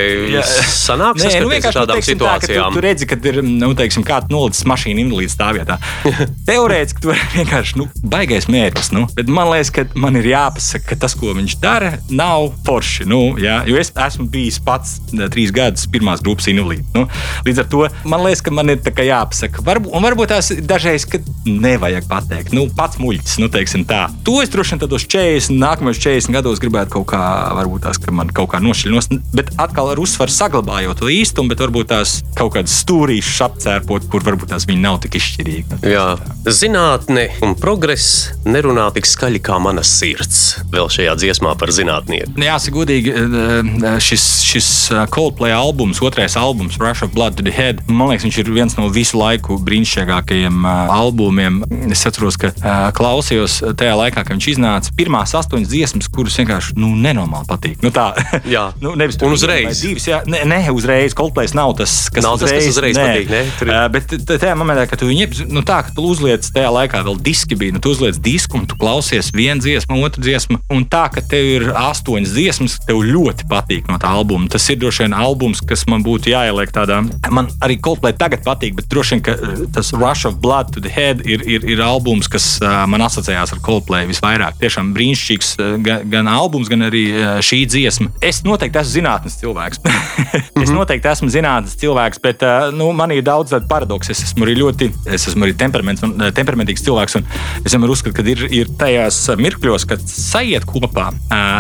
[0.66, 2.68] sanāk, Nē, nu, nu, tādām teiksim, tā, ka situācijām.
[2.70, 5.78] tu, tu redzi, ka ir nu, teiksim, kāds nolicis mašīnu invalīds stāvvietā.
[6.48, 8.92] Teorētiski tur vienkārši nu, baigais mērķis.
[8.92, 13.08] Nu, bet man liekas, ka man ir jāpasaka, ka tas, ko viņš dara, nav forši.
[13.10, 15.00] Nu, jā, jo es esmu bijis pats
[15.34, 16.88] trīs gadus pirmās grupas invalīds.
[16.96, 17.08] Nu,
[17.48, 19.64] līdz ar to man liekas, ka man ir jāpasaka.
[19.66, 22.56] Varbūt, un varbūt tās dažreiz, kad nevajag pateikt.
[22.56, 24.06] Nu, pats muļķis, nu, teiksim tā.
[24.28, 27.22] To es droši vien tādos 40, nākamajos 40 gados gribētu kaut kā,
[27.58, 31.64] varbūt tās, ka man kaut kā nošķiļos, bet atkal ar uzsvaru saglabājot to īstumu, bet
[31.64, 35.82] varbūt tās kaut kādas stūrīšas apcērpot, kur varbūt tās viņi nav tik izšķirīgi.
[35.92, 36.06] Jā,
[36.46, 40.61] zinātne un progress nerunā tik skaļi kā mana sirds.
[40.72, 42.36] Vēl šajā dziesmā par zinātnieku.
[42.38, 47.44] Nu, Jāsaka, godīgi, eh, šis, šis eh, Coldplay albums, otrais albums, Rush of Blood to
[47.44, 51.62] the Head, man liekas, viņš ir viens no visu laiku brīnišķīgākajiem eh, albumiem.
[51.92, 56.78] Es atceros, ka eh, klausījos tajā laikā, kad viņš iznāca pirmās astoņas dziesmas, kuras vienkārši
[56.80, 57.82] nu, nenormāli patīk.
[57.84, 58.12] Nu, tā,
[58.46, 58.70] Jā.
[58.84, 59.82] nu, nevis tur uzreiz.
[59.82, 61.16] Divas, jā, ne, ne, uzreiz.
[61.18, 63.44] Coldplay nav tas, kas Nav tas, kas uzreiz patīk, ne?
[63.60, 66.70] Tur Eh, Bet tajā momentā, kad tu viņu iep- nu, tā, ka tu uzliec tajā
[66.74, 70.41] laikā vēl diski bija, nu, tu uzliec disku un tu klausies vienu dziesmu, otru dziesmu.
[70.72, 74.50] Un tā, ka tev ir astoņas dziesmas, tev ļoti patīk no tā albuma.
[74.52, 77.02] Tas ir droši vien albums, kas man būtu jāieliek tādā.
[77.34, 80.84] Man arī Coldplay tagad patīk, bet droši vien ka, eh, tas Rush of Blood to
[80.84, 84.60] the Head ir, ir, ir albums, kas uh, man asociējās ar Coldplay visvairāk.
[84.62, 87.04] Tiešām brīnišķīgs uh, gan, gan albums, gan arī
[87.44, 88.12] šī dziesma.
[88.24, 89.82] Es noteikti esmu zinātnes cilvēks.
[90.64, 94.14] es noteikti esmu zinātnes cilvēks, bet nu, man ir daudz tādu paradoksu.
[94.14, 97.20] Es esmu arī ļoti, es esmu arī temperamentīgs cilvēks.
[97.20, 97.30] un
[97.66, 101.10] Es vienmēr uzskatu, ka ir, ir tajās mirkļos, kad sajiet kopā,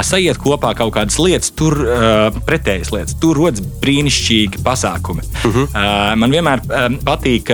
[0.08, 1.78] sajiet kopā kaut kādas lietas, tur
[2.48, 5.26] pretējas lietas, tur rodas brīnišķīgi pasākumi.
[5.42, 5.68] Uh -huh.
[5.68, 6.64] uh, man vienmēr
[7.06, 7.52] patīk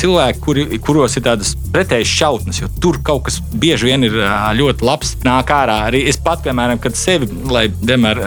[0.00, 4.16] cilvēki, kuri, kuros ir tādas pretējas šautnes, jo tur kaut kas bieži vien ir
[4.60, 5.78] ļoti labs, nāk ārā.
[5.90, 8.20] Arī es pat, piemēram, kad sevi, lai vienmēr,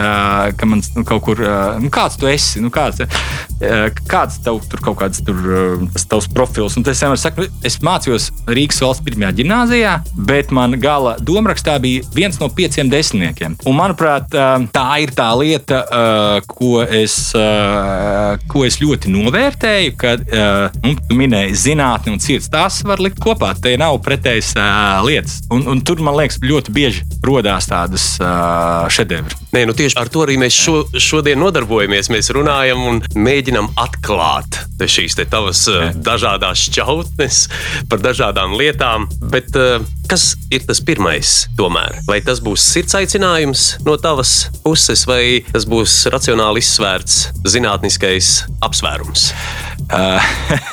[0.57, 1.41] ka man nu, kaut kur,
[1.81, 3.01] nu, kāds tu esi, nu, kāds,
[4.09, 5.39] kāds tev tur kaut kāds tur,
[6.09, 6.77] tavs profils.
[6.79, 9.95] Un tas vienmēr saku, nu, es mācījos Rīgas valsts pirmajā gimnājā,
[10.29, 11.17] bet man gala
[11.79, 13.57] domārakstā bija viens no pieciem desmitniekiem.
[13.65, 14.29] Un, manuprāt,
[14.73, 15.83] tā ir tā lieta,
[16.47, 17.31] ko, es,
[18.47, 20.23] ko es ļoti novērtēju, kad
[20.83, 22.49] nu, tu minēji zinātni un sirds.
[22.49, 23.53] Tās var likt kopā.
[23.59, 24.53] Te nav pretējas
[25.05, 25.41] lietas.
[25.51, 28.15] Un, un tur, man liekas, ļoti bieži radās tādas
[28.89, 29.35] šedevri.
[29.53, 32.09] Nē, nu tieši ar to arī mēs šo, šodien nodarbojamies.
[32.13, 37.39] Mēs runājam un mēģinām atklāt šīs te tavas uh, dažādas šķautnes
[37.91, 39.05] par dažādām lietām.
[39.29, 39.53] Bet
[40.09, 41.43] kas ir tas pirmais?
[41.69, 41.99] Tomēr?
[42.07, 48.29] Vai tas būs sirds aicinājums no tavas puses, vai tas būs racionāli izsvērts zinātniskais
[48.65, 49.27] apsvērums?
[49.93, 50.17] Uh,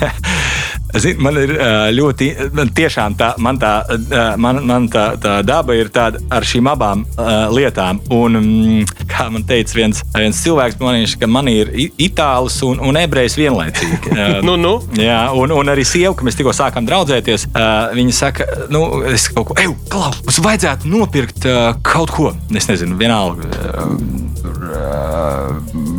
[0.95, 2.29] Zin, man ir uh, ļoti,
[2.77, 7.03] tiešām tā, man tā, uh, man, man tā, tā daba ir tāda ar šīm abām
[7.17, 7.99] uh, lietām.
[8.15, 12.81] Un, mm, kā man teica viens, viens cilvēks, man viņš, ka man ir itālis un,
[12.81, 14.15] un ebrejs vienlaicīgi.
[14.47, 14.77] Nu, nu.
[14.99, 19.27] Jā, un, un arī sieva, kad mēs tikko sākām draudzēties, uh, viņa saka, nu, es
[19.33, 22.31] kaut ko, ej, klau, mums vajadzētu nopirkt uh, kaut ko.
[22.55, 23.49] Es nezinu, vienalga.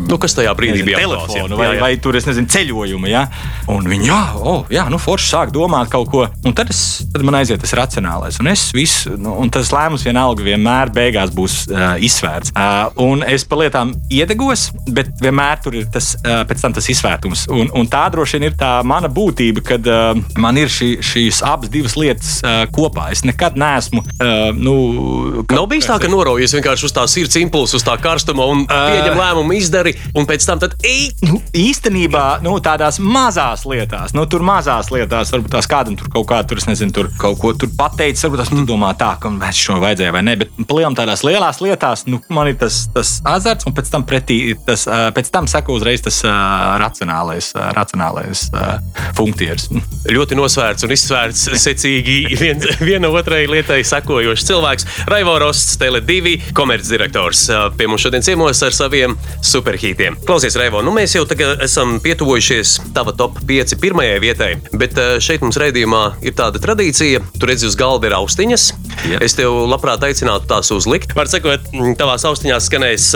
[0.08, 1.82] Nu, kas tajā brīdī nezinu, bija telefonu, vai, Jā, jā.
[1.84, 3.10] vai tur, es nezinu, ceļojumu.
[3.12, 3.26] Ja?
[3.74, 6.26] Un viņi, jā, oh, jā nu, forši sāk domāt kaut ko.
[6.46, 8.40] Un tad, es, tad man aiziet tas racionālais.
[8.42, 12.54] Un, visu, nu, un tas lēmums vienalga vienmēr beigās būs uh, izsvērts.
[12.54, 17.48] Uh, un es par lietām iedegos, bet vienmēr tur ir tas, uh, tas izsvērtums.
[17.54, 21.42] Un, un tā droši vien ir tā mana būtība, kad uh, man ir šī, šīs
[21.48, 23.10] abas divas lietas uh, kopā.
[23.16, 24.04] Es nekad neesmu.
[24.18, 24.76] Uh, nu,
[25.48, 29.18] Nav bijis tā, ka noraujies vienkārši uz tā sirds impulsu, uz tā karstuma un pieņem
[29.18, 31.10] lēmumu, izdari, un pēc tam tad ej!
[31.28, 36.26] Nu, īstenībā nu, tādās mazās lietās, nu, tur mazās lietās, varbūt tās kādam tur kaut
[36.28, 38.66] kā tur, nezinu, tur kaut ko tur pateicis, varbūt tas mm.
[38.68, 42.50] domā tā, ka mēs šo vajadzēja vai nē, bet palielam tādās lielās lietās, nu, man
[42.52, 44.84] ir tas, tas azarts, un pēc tam pretī, tas,
[45.16, 46.34] pēc tam seko uzreiz tas ā,
[46.82, 48.66] racionālais, ā, racionālais ā,
[49.18, 49.70] funkcijas.
[50.12, 54.90] Ļoti nosvērts un izsvērts, secīgi vien, viena otrai lietai sekojošs cilvēks.
[55.08, 60.20] Raivo Rosts, Tele2 komercdirektors ā, pie mums šodien ciemos ar saviem superhītiem.
[60.28, 65.08] Klausies, Raivo, nu mēs jau tagad esam pietuvojušies tava top 5 pirmajai vietai, bet ā,
[65.24, 68.68] šeit mums raidījumā ir tāda tradīcija, tu redzi uz galda ir austiņas.
[69.08, 69.22] Jā.
[69.24, 71.14] Es tev labprāt aicinātu tās uzlikt.
[71.18, 73.10] Var sakot, mm, tavās austiņās skanēs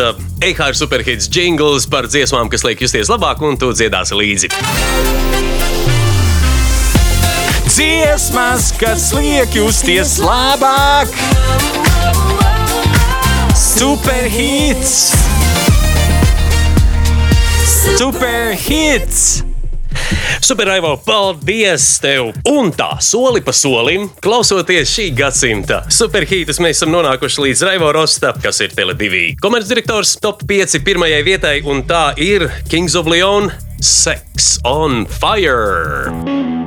[0.45, 4.51] EHR superhīts jingls par dziesmām, kas liek justies labāk, un tu dziedāsi līdzi.
[7.71, 11.13] Dziesmas, kas liek justies labāk,
[13.55, 15.13] superhits!
[17.97, 19.50] Superhits!
[20.41, 22.31] Superaivo, paldies tev!
[22.49, 28.33] Un tā, soli pa solim, klausoties šī gadsimta superhītus, mēs esam nonākuši līdz Raivo Rosta,
[28.43, 33.51] kas ir Tele2 komercdirektors top 5 pirmajai vietai, un tā ir Kings of Leon
[33.81, 36.60] Sex on Fire!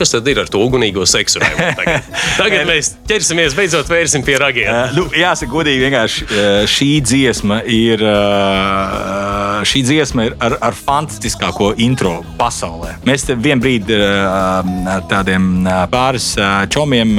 [0.00, 1.42] Kas tad ir ar to ugunīgo seksu?
[1.80, 4.70] Tagad, tagad mēs ķersimies, beidzot vērsim pie ragiem.
[4.72, 9.19] Uh, nu, jāsaka, godīgi, vienkārši uh, šī dziesma ir, uh,
[9.66, 12.96] šī dziesma ir ar, ar fantastiskāko intro pasaulē.
[13.08, 17.16] Mēs te vienā brīdī ar tādiem uh, pāris uh, čomiem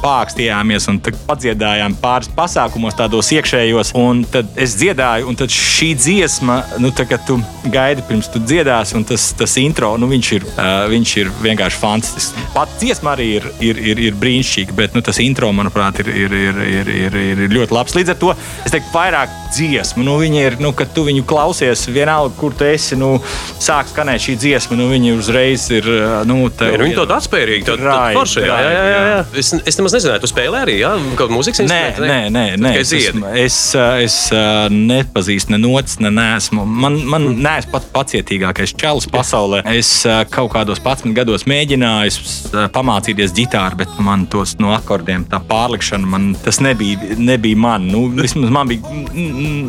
[0.00, 3.92] pākstījāmies un padziedājām pāris pasākumos, tādos iekšējos.
[4.00, 7.38] Un tad es dziedāju, un tad šī dziesma, nu, tā, kad tu
[7.70, 10.46] gaidi pirms tu dziedāsi, un tas, tas intro, nu, viņš ir,
[10.94, 12.48] viņš ir vienkārši fantastisks.
[12.54, 16.36] Pat dziesma arī ir, ir, ir, ir brīnišķīga, bet nu, tas intro, manuprāt, ir, ir,
[16.36, 17.96] ir, ir, ir, ir ļoti labs.
[17.98, 20.04] Līdz ar to es teiktu, vairāk dziesmu.
[20.06, 21.59] Nu, viņa ir, nu, kad tu viņu klausies,
[21.92, 23.20] vienalga, kur tu esi, nu,
[23.60, 25.84] sāk skanēt šī dziesma, nu, viņa uzreiz ir.
[26.26, 28.40] Nu, tev Ir viņi ir- tādi atspērīgi, tādi Right, forši.
[28.46, 29.24] Jā, jā, jā, jā.
[29.38, 30.76] Es, es nemaz nezināju, tu spēlē arī,
[31.16, 32.72] kaut kādu mūzikas Nē, instrumentu, nē, nē, nē.
[32.80, 36.64] Tikai Es, es, es uh, nepazīstu ne notis, ne nesmu.
[36.66, 37.42] Man, man Mm.
[37.44, 39.60] neesmu pats pacietīgākais čels pasaulē.
[39.66, 46.06] Es kaut kādos 11 gados mēģināju pamācīties ģitāru, bet man tos no akordiem tā pārlikšana,
[46.06, 47.86] man tas nebija, nebija man.
[47.90, 48.80] Nu, vismaz man bija,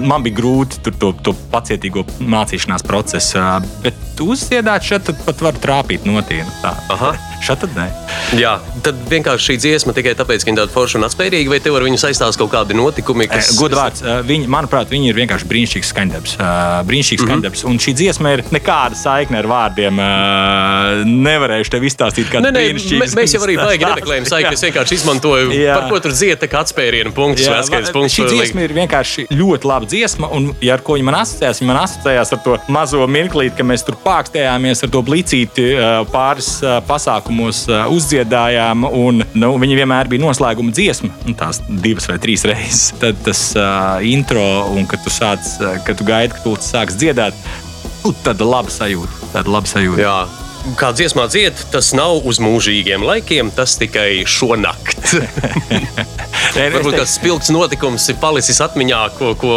[0.07, 1.33] man bija grūti tur to, to
[1.82, 3.41] pacietīgo mācīšanās procesu.
[3.84, 6.49] Bet uzdziedāt šeit pat var trāpīt notienu.
[6.61, 6.75] Tā.
[6.93, 7.15] Aha.
[7.41, 7.87] Šeit tad nē.
[8.37, 11.75] Jā, tad vienkārši šī dziesma tikai tāpēc, ka viņa tāda forša un atspērīga, vai tev
[11.79, 13.49] ar viņu saistās kaut kādi notikumi, kas.
[13.59, 16.35] Godvārds, viņi, manuprāt, viņi ir vienkārši brīnišķīgs skaņdarbs.
[16.37, 16.87] Uh, Mhm.
[16.87, 17.31] Brīnišķīgs mm -hmm.
[17.31, 17.63] skaņdarbs.
[17.65, 19.99] Un šī dziesma ir nekāda saikne ar vārdiem.
[21.05, 24.53] Nevarēšu tev izstāstīt, kāda nē, brīnišķīga mē- mēs jau arī baigi nemeklējam saikni.
[24.57, 25.75] Es vienkārši izmantoju, Jā.
[25.79, 27.61] par ko tur dzied, tā kā atspērienu punktus, va-
[27.93, 28.15] punktus.
[28.17, 31.69] šī dziesma ir vienkārši ļoti laba dziesma, un, ja ar ko viņa man asociējās, viņa
[31.73, 35.67] man asociējās ar to mazo mirklīti, ka mēs tur pākstējāmies ar to blicīti
[36.11, 36.79] pāris uh,
[37.32, 42.93] pasākumos uzdziedājām, un nu, viņa vienmēr bija noslēguma dziesma, tās divas vai trīs reizes.
[42.99, 44.43] Tad tas uh, intro,
[44.75, 45.39] un kad tu, sāc,
[45.86, 47.34] kad tu gaidi, ka tu sāks dziedāt,
[48.03, 49.32] nu, tāda laba sajūta.
[49.34, 50.01] Tāda laba sajūta.
[50.01, 50.40] Jā.
[50.78, 55.16] Kā dziesmā dzied, tas nav uz mūžīgiem laikiem, tas tikai šonakt.
[56.76, 59.55] Varbūt kāds spilgts notikums ir palicis atmiņā, ko, ko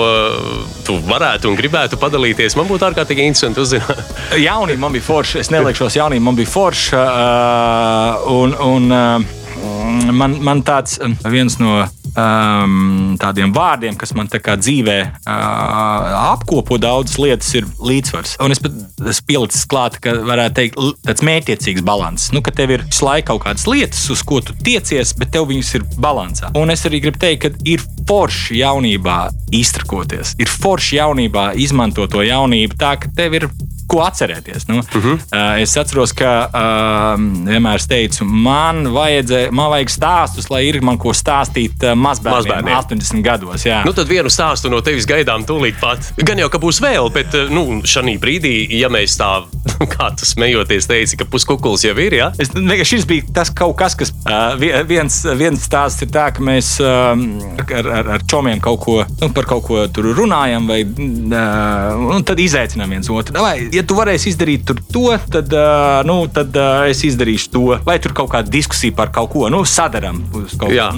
[0.87, 2.57] tu varētu un gribētu padalīties.
[2.57, 4.15] Man būtu ārkārtīgi interesanti uzzināt.
[4.41, 5.43] Jaunība man bija forša.
[5.45, 7.05] Es neliekšos, jaunība man bija forša.
[7.05, 11.83] Uh, un, un, uh, man, man tāds um, viens no
[12.19, 18.37] um, tādiem vārdiem, kas man dzīvē uh, apkopo daudzas lietas, ir līdzsvars.
[18.45, 22.31] Un es pat esmu pielicis klāt, ka varētu teikt, tāds mētiecīgs balans.
[22.35, 25.49] Nu, ka tev ir visu laiku kaut kādas lietas, uz ko tu tiecies, bet tev
[25.51, 26.53] viņas ir balansā.
[26.59, 29.19] Un es arī gribu teikt, ka ir forši jaunībā
[29.55, 30.35] iztrakoties.
[30.43, 33.49] Ir forši jaunībā izmantot to jaunību tā, ka tev ir
[33.87, 34.67] ko atcerēties.
[34.69, 35.13] Nu, uh -huh.
[35.15, 40.81] uh, es atceros, ka uh, vienmēr es teicu, man, vajadzē, man vajag stāstus, lai ir
[40.83, 42.77] man ko stāstīt uh, mazbērniem, Mazbērniem.
[42.79, 43.65] 80 gados.
[43.67, 43.83] Jā.
[43.85, 46.13] Nu, tad vienu stāstu no tevis gaidām tūlīt pat.
[46.17, 49.43] Gan jau, ka būs vēl, bet nu, šī brīdī, ja mēs tā,
[49.95, 52.33] kā tu smejoties, teici, ka puskukuls jau ir, ja?
[52.39, 56.31] Es, vienkārši šis bija tas kaut kas, kas uh, vie- viens, viens stāsts ir tā,
[56.35, 57.25] ka mēs um,
[57.59, 62.41] ar, ar, ar čomiem kaut ko, nu, par kaut ko tur runājam, vai uh, tad
[62.41, 63.35] izaicinām viens otru.
[63.43, 67.65] Vai, ja tu varēsi izdarīt to, tad, uh, nu, tad uh, es izdarīšu to.
[67.87, 70.23] Vai tur kaut kāda diskusija par kaut ko, nu, sadarām.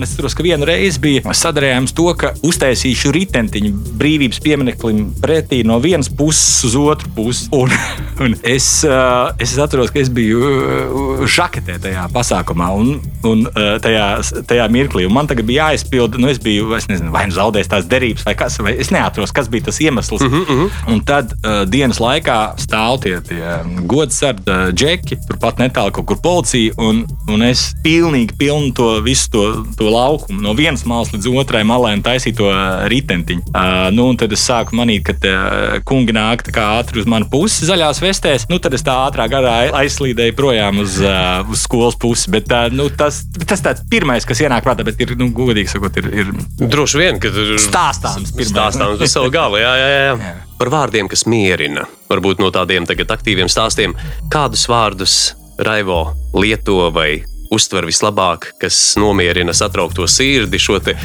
[0.04, 5.78] Es atceros, ka vienu reizi bija sadarījums to, ka uztaisīšu ritentiņu brīvības piemineklim pretī no
[5.82, 7.48] vienas puses uz otru pusi.
[7.56, 7.72] Un,
[8.24, 12.96] un es, uh, es atceros, ka es biju žaketē tajā pasākumā un,
[13.26, 13.44] un
[13.82, 14.06] tajā,
[14.48, 15.06] tajā mirklī.
[15.08, 18.26] Un man tagad bija jāizpilda, nu es biju, es nezinu, vai nu zaudējis tās derības,
[18.26, 20.22] vai kas, vai es neatceros, kas bija tas iemesls.
[20.22, 20.92] Uh -huh, uh -huh.
[20.92, 23.42] Un tad uh, dienas laikā stāv tie, tie
[23.88, 29.30] godsardi, uh, džeki, turpat netālu kaut kur policija, un, un es pilnīgi pilnu to visu
[29.32, 29.44] to,
[29.78, 33.46] to laukumu no vienas malas līdz otrai malai un taisīju to uh, ritentiņu.
[33.52, 37.28] Uh, nu, tad es sāku manīt, ka uh, kungi nāk tā kā ātri uz manu
[37.32, 38.48] pusi zaļās vestēs.
[38.50, 42.30] Nu, tad es tā ātrāk garā aizslīdēju projām uz, uh, uz skolas pusi.
[42.34, 46.02] Bet, uh, nu, tas, tas tāds pirmais, kas ienāk prātā, bet ir, nu, godīgi sakot,
[46.02, 46.34] ir, ir
[46.66, 48.52] Droši vien, ka tur Stāstāms pirmais.
[48.52, 50.12] Stāstāms uz savu galu, jā, jā, jā.
[50.26, 50.34] Jā.
[50.56, 51.84] Par vārdiem, kas mierina.
[52.08, 53.96] Varbūt no tādiem tagad aktīviem stāstiem.
[54.32, 55.16] Kādus vārdus
[55.60, 60.96] Raivo lieto vai uztver vislabāk, kas nomierina satraukto sirdi, šo eh,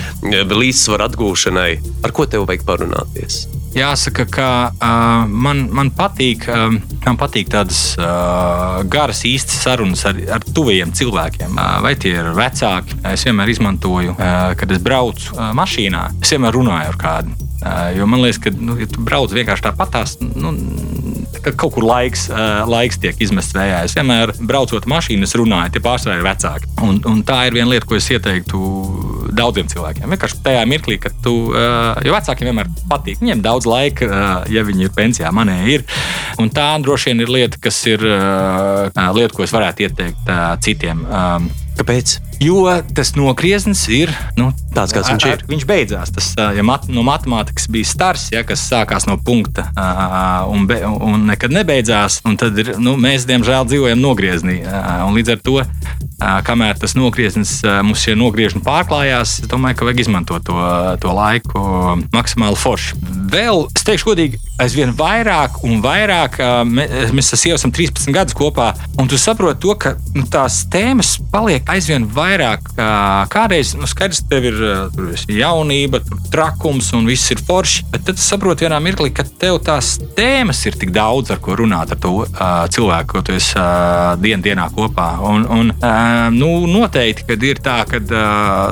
[0.48, 1.72] līdzsvaru atgūšanai?
[2.06, 3.44] Ar ko tev vajag parunāties?
[3.72, 6.74] Jāsaka, ka uh, man, man patīk, uh,
[7.06, 11.56] man patīk tādas uh, garas, īstas sarunas ar, ar tuviem cilvēkiem.
[11.56, 13.00] Uh, vai tie ir vecāki?
[13.14, 16.04] Es vienmēr izmantoju, uh, kad es braucu uh, mašīnā.
[16.20, 17.51] Es vienmēr runāju ar kādu.
[17.96, 20.56] Jo man liekas, ka, nu, ja tu brauc vienkārši tāpatās, nu,
[21.46, 22.26] kā kaut kur laiks,
[22.70, 23.84] laiks tiek izmests vējā.
[23.86, 26.72] Es vienmēr braucot mašīnu, runāju, tie pārsvarā ir vecāki.
[26.82, 28.62] Un, un tā ir viena lieta, ko es ieteiktu
[29.38, 30.10] daudziem cilvēkiem.
[30.12, 34.10] Vienkārši tajā mirklī, kad tu, jo vecākiem vienmēr patīk, viņiem daudz laika,
[34.52, 35.86] ja viņi ir pensijā, manē ir.
[36.42, 40.34] Un tā droši vien ir lieta, kas ir lieta, ko es varētu ieteikt
[40.66, 41.06] citiem.
[41.80, 42.18] Kāpēc?
[42.42, 42.66] Jo
[42.96, 45.42] tas nogrieznis ir nu, Tāds, kāds viņš ir.
[45.52, 46.12] Viņš beidzās.
[46.16, 49.68] Tas, ja mat, no matemātikas bija stars, ja, kas sākās no punkta
[50.52, 52.22] un, be, un nekad nebeidzās.
[52.28, 54.00] un Tad ir, nu, mēs, diemžēl, dzīvojam
[55.08, 55.58] un Līdz ar to,
[56.48, 60.58] kamēr tas nogrieznis mums šie nogriežņi pārklājās, es domāju, ka vajag izmantot to,
[61.02, 61.62] to laiku
[62.14, 63.00] maksimāli forši.
[63.32, 68.72] Vēl, es teikšu, godīgi, aizvien vairāk un vairāk mēs ar sievu esam 13 gadus kopā,
[69.00, 72.74] un tu saproti to, ka nu, tās tēmas paliek aizvien vairāk.
[73.32, 74.60] Kādreiz, nu, skaidrs, tev ir
[74.96, 79.62] tur jaunība, tur trakums un viss ir forši, bet tad saproti vienā mirklī, ka tev
[79.66, 82.14] tās tēmas ir tik daudz, ar ko runāt ar to
[82.76, 85.10] cilvēku, ko tu esi ā, dien, dienā kopā.
[85.32, 85.74] Un, un,
[86.34, 88.00] nu, noteikti, kad ir tā, ka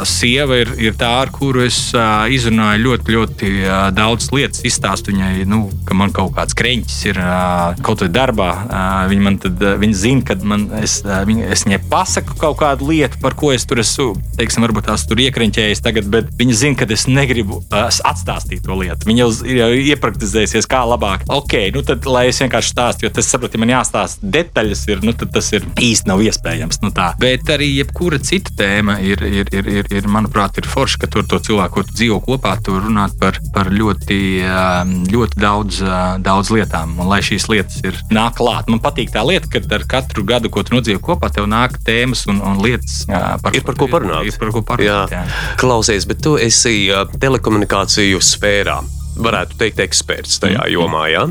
[0.08, 5.14] sieva ir, ir tā, ar kuru es ā, izrunāju ļoti, ļoti ā, daudz lietas, izstāstu
[5.14, 7.40] viņai, nu, ka man kaut kāds kreņķis ir ā,
[7.86, 8.50] kaut vai darbā.
[8.68, 12.38] ā, Viņa man tad, ā, viņa zina, kad man, es, ā, viņa, es viņai pasaku
[12.40, 16.32] kaut kādu lietu, par ko es tur esmu, teiksim, varbūt tās tur iekriņķējis tagad, bet
[16.40, 19.10] viņa zina, ka es negribu ā, atstāstīt to lietu.
[19.10, 21.26] Viņa jau ir iepraktizējusies, kā labāk.
[21.34, 25.04] Ok, nu tad, lai es vienkārši stāstu, jo tas, saprotu, ja man jāstāsta detaļas, ir,
[25.06, 26.82] nu, tad tas ir īsti nav iespējams.
[26.84, 27.12] Nu, tā.
[27.22, 31.24] Bet arī jebkura cita tēma ir, ir, ir, ir, ir manuprāt, ir forši, ka tur
[31.30, 34.20] to cilvēku, ko tu dzīvo kopā, tur runāt par, par ļoti,
[34.50, 36.96] ām, ļoti daudz, ā, daudz lietām.
[37.00, 40.50] Un lai šīs lietas ir nāk klāt, man patīk tā lieta, ka ar katru gadu,
[40.50, 43.88] ko tu nodzīvo kopā, tev nāk tēmas un, un lietas, ā, par, Ir par ko
[43.92, 44.26] parunāt.
[44.30, 45.12] Ir, par ko parunāt.
[45.14, 45.26] Jā.
[45.62, 48.80] Klausies, bet tu esi ā, telekomunikāciju sfērā.
[49.20, 50.74] Varētu teikt, eksperts tajā Mm.
[50.78, 51.06] jomā.
[51.12, 51.28] Ja?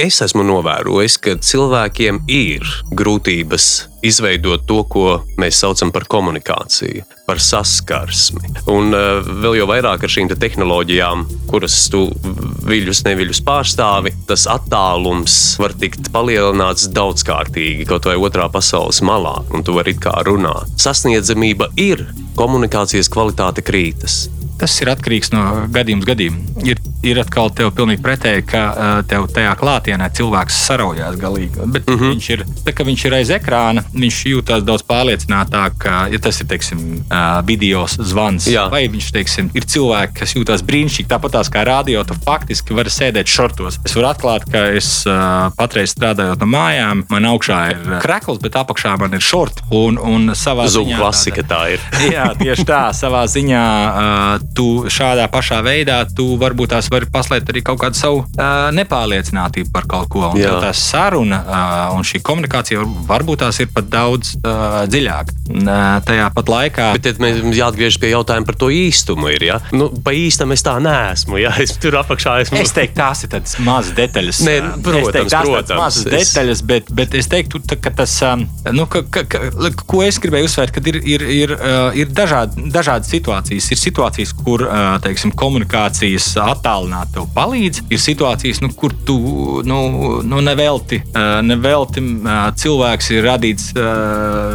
[0.00, 2.64] Es esmu novērojis, ka cilvēkiem ir
[2.96, 3.66] grūtības
[4.02, 8.54] izveidot to, ko mēs saucam par komunikāciju, par saskarsmi.
[8.72, 12.06] Un uh, vēl jau vairāk ar šīm te tehnoloģijām, kuras tu
[12.66, 19.62] viļus, neviļus pārstāvi, tas attālums var tikt palielināts daudzkārtīgi, kaut vai otrā pasaules malā, un
[19.66, 20.72] tu vari it kā runāt.
[20.80, 22.08] Sasniedzamība ir,
[22.40, 24.24] komunikācijas kvalitāte krītas.
[24.60, 25.42] Tas ir atkarīgs no
[25.74, 26.38] gadījuma uz gadījumu.
[26.68, 31.66] Ir, ir atkal tev pilnīgi pretēji, ka uh, tev tajā klātienē cilvēks saraujās galīgi.
[31.66, 32.04] Bet mm Mhm.
[32.04, 32.12] -hmm.
[32.14, 36.40] viņš, ir, tā, ka viņš ir aiz ekrāna, viņš jūtas daudz pārliecinātāk, ka, ja tas
[36.40, 36.78] ir teiksim,
[37.10, 38.68] uh, video zvans, Jā.
[38.70, 42.90] vai viņš teiksim, ir cilvēki, kas jūtas brīnišķīgi, tāpat tās kā radio, tu faktiski vari
[42.90, 43.78] sēdēt šortos.
[43.84, 48.38] Es varu atklāt, ka es uh, patreiz strādājot no mājām, man augšā ir uh, krekls,
[48.42, 49.62] bet apakšā man ir šorti.
[49.70, 51.80] Un, un savā Zūmu klasika tā ir.
[52.14, 52.82] Jā, tieši tā.
[52.96, 57.98] Savā ziņā uh, tu šādā pašā veidā tu varbūt tās vari paslēpt arī kaut kādu
[57.98, 60.28] savu uh, nepārliecinātību par kaut ko.
[60.32, 65.36] Un tā saruna uh, un šī komunikācija var- varbūt tās ir pat daudz uh, dziļāka.
[65.52, 66.88] Uh, tajā pat laikā.
[66.96, 69.28] Bet tad mēs jāatgriežas pie jautājuma par to īstumu.
[69.34, 69.58] Ir, ja?
[69.76, 71.38] nu, pa īstam es tā neesmu.
[71.42, 71.52] Ja?
[71.62, 72.60] Es tur apakšā esmu.
[72.62, 74.42] Es teiktu, tās ir tādas mazas detaļas.
[74.46, 75.78] Nē, protams, teiktu, tās protams.
[75.82, 78.14] mazas Es- detaļas, bet, bet es teiktu, ka tas,
[78.72, 79.42] nu, ka, ka, ka,
[79.86, 81.54] ko es gribēju uzsvērt, ka ir, ir, ir,
[82.02, 83.70] ir dažādi, dažādas situācijas.
[83.74, 87.84] Ir situācijas, kur ā, teiksim, komunikācijas attālināti tev palīdz.
[87.92, 89.16] Ir situācijas, nu, kur tu
[89.66, 89.78] nu,
[90.26, 91.02] nu, nevelti,
[91.44, 92.02] nevelti
[92.62, 93.70] cilvēks ir radīts,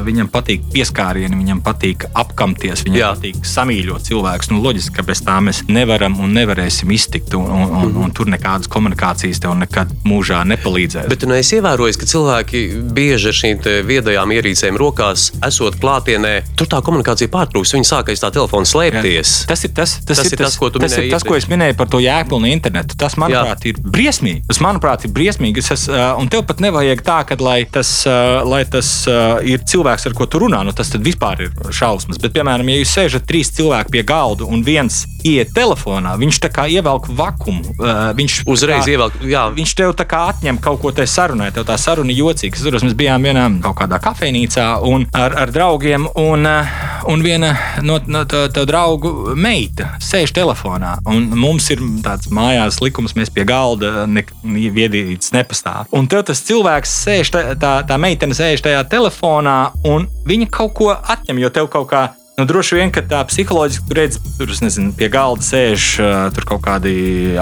[0.07, 3.11] viņam patīk pieskārieni, viņam patīk apkamties, viņam Jā.
[3.15, 4.51] patīk samīļot cilvēkus.
[4.53, 8.29] Nu, loģiski, ka bez tā mēs nevaram un nevarēsim iztikt, un, un, un, un tur
[8.31, 11.09] nekādas komunikācijas tev nekad mūžā nepalīdzēs.
[11.11, 12.63] Bet tu neesi ievērojis, ka cilvēki
[12.95, 17.73] bieži ar šīm viedajām ierīcēm rokās, esot klātienē, tur tā komunikācija pārtrūks.
[17.77, 19.33] Viņi sāk aiz tā telefona slēpties.
[19.49, 21.77] Tas ir tas, tas, Tas ir tas, ko tu tas, ir tas, ko es minēju
[21.77, 22.97] par to jēgpilnu internetu.
[22.99, 23.73] Tas, manuprāt, Jā.
[23.73, 24.43] ir briesmīgi.
[24.49, 25.63] Tas, manuprāt, ir briesmīgi.
[25.63, 29.63] Es, uh, un tev pat nevajag tā, ka, lai tas, uh, lai tas uh, ir
[29.67, 32.19] cilvēks, ar ko tu runā, nu, tas tad vispār ir šausmas.
[32.23, 36.49] Bet, piemēram, ja jūs sēžat trīs cilvēki pie galda un viens iet telefonā, viņš tā
[36.53, 37.75] kā ievelk vakumu.
[37.77, 39.43] Uh, viņš Uzreiz kā- ievelk, jā.
[39.57, 42.55] Viņš tev tā kā atņem kaut ko tajā sarunā, tev tā saruna jocīga.
[42.57, 46.71] Atceros, mēs bijām vienā kaut kādā kafejnīcā un ar, ar draugiem, un, eh,
[47.07, 47.53] un viena
[47.83, 50.97] no, no tā draugu meita sēž telefonā.
[51.07, 55.87] Un mums ir tāds mājās likums, mēs pie galda neviedīts nepastāv.
[55.95, 59.57] Un tev tas cilvēks sēž, tā, tā, tā meitene sēž tajā telefonā,
[59.87, 62.07] un viņa kaut ko atņem, jo tev kaut kā.
[62.37, 66.45] Nu, droši vien, ka tā psiholoģiski tur redz, tur nezinu, pie galda sēž uh, tur
[66.45, 66.91] kaut kādi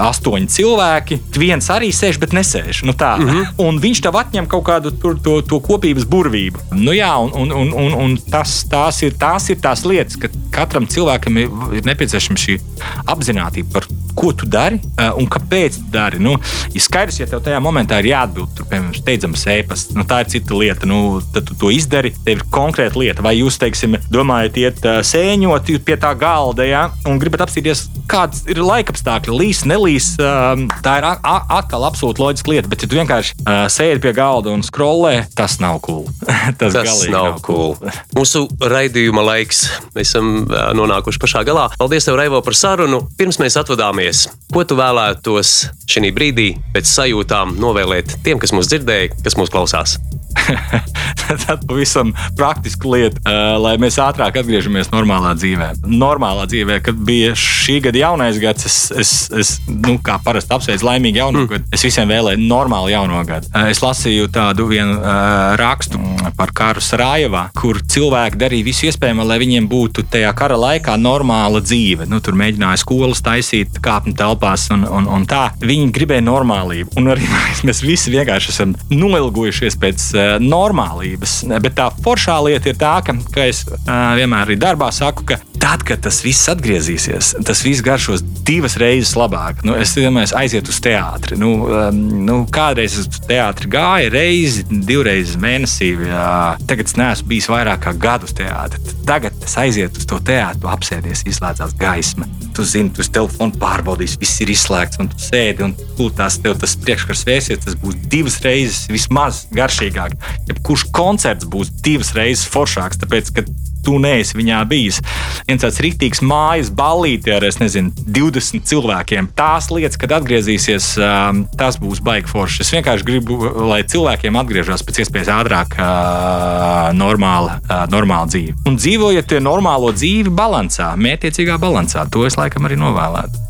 [0.00, 1.18] astoņi cilvēki.
[1.36, 2.80] Viens arī sēž, bet nesēž.
[2.88, 3.10] Nu, tā.
[3.20, 3.50] mm -hmm.
[3.66, 6.64] Un viņš tev atņem kaut kādu tur, to, to kopības burvību.
[6.80, 10.32] Nu, jā, un, un, un, un, un tas, tās, ir, tās ir tās lietas, ka
[10.50, 12.56] katram cilvēkam ir, ir nepieciešama šī
[13.04, 13.84] apziņotība par
[14.16, 16.18] ko tu dari uh, un kāpēc tu dari.
[16.18, 16.38] Nu,
[16.72, 20.32] ja skaidrs, ja tev tajā momentā ir jāatbild, tur, piemēram, steidzams ēpasts, nu, tā ir
[20.32, 20.88] cita lieta.
[20.88, 23.26] Nu, tad tu to izdari, tev ir konkrēta lieta.
[23.26, 28.60] Vai jūs, teiksim, domājat, iet sēņot pie tā galda ja, un gribat apstīties, kāds ir
[28.62, 30.12] laikapstākļi, līs, nelīs.
[30.16, 32.70] Tā ir atkal absolūti loģiska lieta.
[32.70, 33.36] Bet, ja tu vienkārši
[33.72, 36.06] sēdi pie galda un skrolē, tas nav cool.
[36.60, 37.76] tas Tas nav cool.
[38.18, 39.66] Mūsu raidījuma laiks.
[39.96, 40.46] Mēs esam
[40.78, 41.68] nonākuši pašā galā.
[41.80, 43.02] Paldies, tev, Raivo, par sarunu.
[43.18, 45.56] Pirms mēs atvadāmies, ko tu vēlētos
[45.90, 49.98] šī brīdī pēc sajūtām novēlēt tiem, kas mūs dzirdēja, kas mūs klausās?
[51.46, 55.72] Tad pavisam praktiska lieta, uh, lai mēs ātrāk atgriežamies normālā dzīvē.
[55.90, 60.86] Normālā dzīvē, kad bija šī gada jaunais gads, es, es, es nu, kā parasti apsveicu
[60.86, 61.50] laimīgu jauno mm.
[61.50, 61.70] gadu.
[61.74, 63.50] Es visiem vēlēju normālu jauno gadu.
[63.52, 65.98] Uh, Es lasīju tādu vienu uh, rakstu
[66.38, 71.60] par karu Sarajevā, kur cilvēki darīja visu iespējamo, lai viņiem būtu tajā kara laikā normāla
[71.64, 72.06] dzīve.
[72.10, 75.48] Nu, tur mēģināja skolas taisīt, kāpņu telpās un, un, un tā.
[75.60, 76.94] Viņi gribēja normālību.
[77.00, 77.26] Un arī
[77.66, 81.40] mēs visi vienkārši esam noilgušies pēc uh, normālības.
[81.62, 85.82] Bet tā foršā lieta ir tā, ka, ka es vienmēr arī darbā saku, ka tad,
[85.86, 89.64] kad tas viss atgriezīsies, tas viss garšos divas reizes labāk.
[89.66, 91.38] Nu, es domāju, aiziet uz teātri.
[91.40, 91.50] Nu,
[91.96, 95.90] nu, kādreiz es uz teātri gāju, reizi, divreiz mēnesī.
[96.06, 96.54] Jā.
[96.70, 98.82] Tagad es neesmu bijis vairāk kā gadu uz teātri.
[99.08, 102.28] Tagad es aizietu uz to teātri, apsēdies, izslēdzās gaisma.
[102.54, 105.74] Tu zini, tu uz telefona pārbaudīsi, viss ir izslēgts, un tu sēdi un
[106.16, 107.64] tās tev tas priekškars vēsies.
[107.66, 110.05] Tas būs divas reizes vismaz garšīgāk.
[110.50, 113.46] Jebkurš koncerts būs divas reizes foršāks, tāpēc, ka
[113.86, 114.98] tu neesi viņā bijis.
[115.46, 119.30] Viens tāds rīktīgs mājas ballīte ar, es nezinu, 20 cilvēkiem.
[119.38, 122.64] Tās lietas, kad atgriezīsies, um, tas būs baigi forši.
[122.64, 123.38] Es vienkārši gribu,
[123.70, 128.56] lai cilvēkiem atgriežas pēc iespējas ātrāk uh, normāla, uh, normāla dzīve.
[128.66, 132.08] Un dzīvojiet tie normālo dzīvi balansā, mētiecīgā balansā.
[132.10, 133.46] To es laikam arī novēlētu.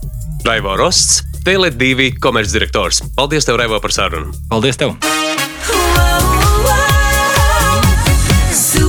[0.47, 3.03] Raivo Rosts, Tele2 komercdirektors.
[3.17, 4.37] Paldies, tev, Raivo, par sarunu.
[4.53, 4.99] Paldies tev!
[8.57, 8.86] Super.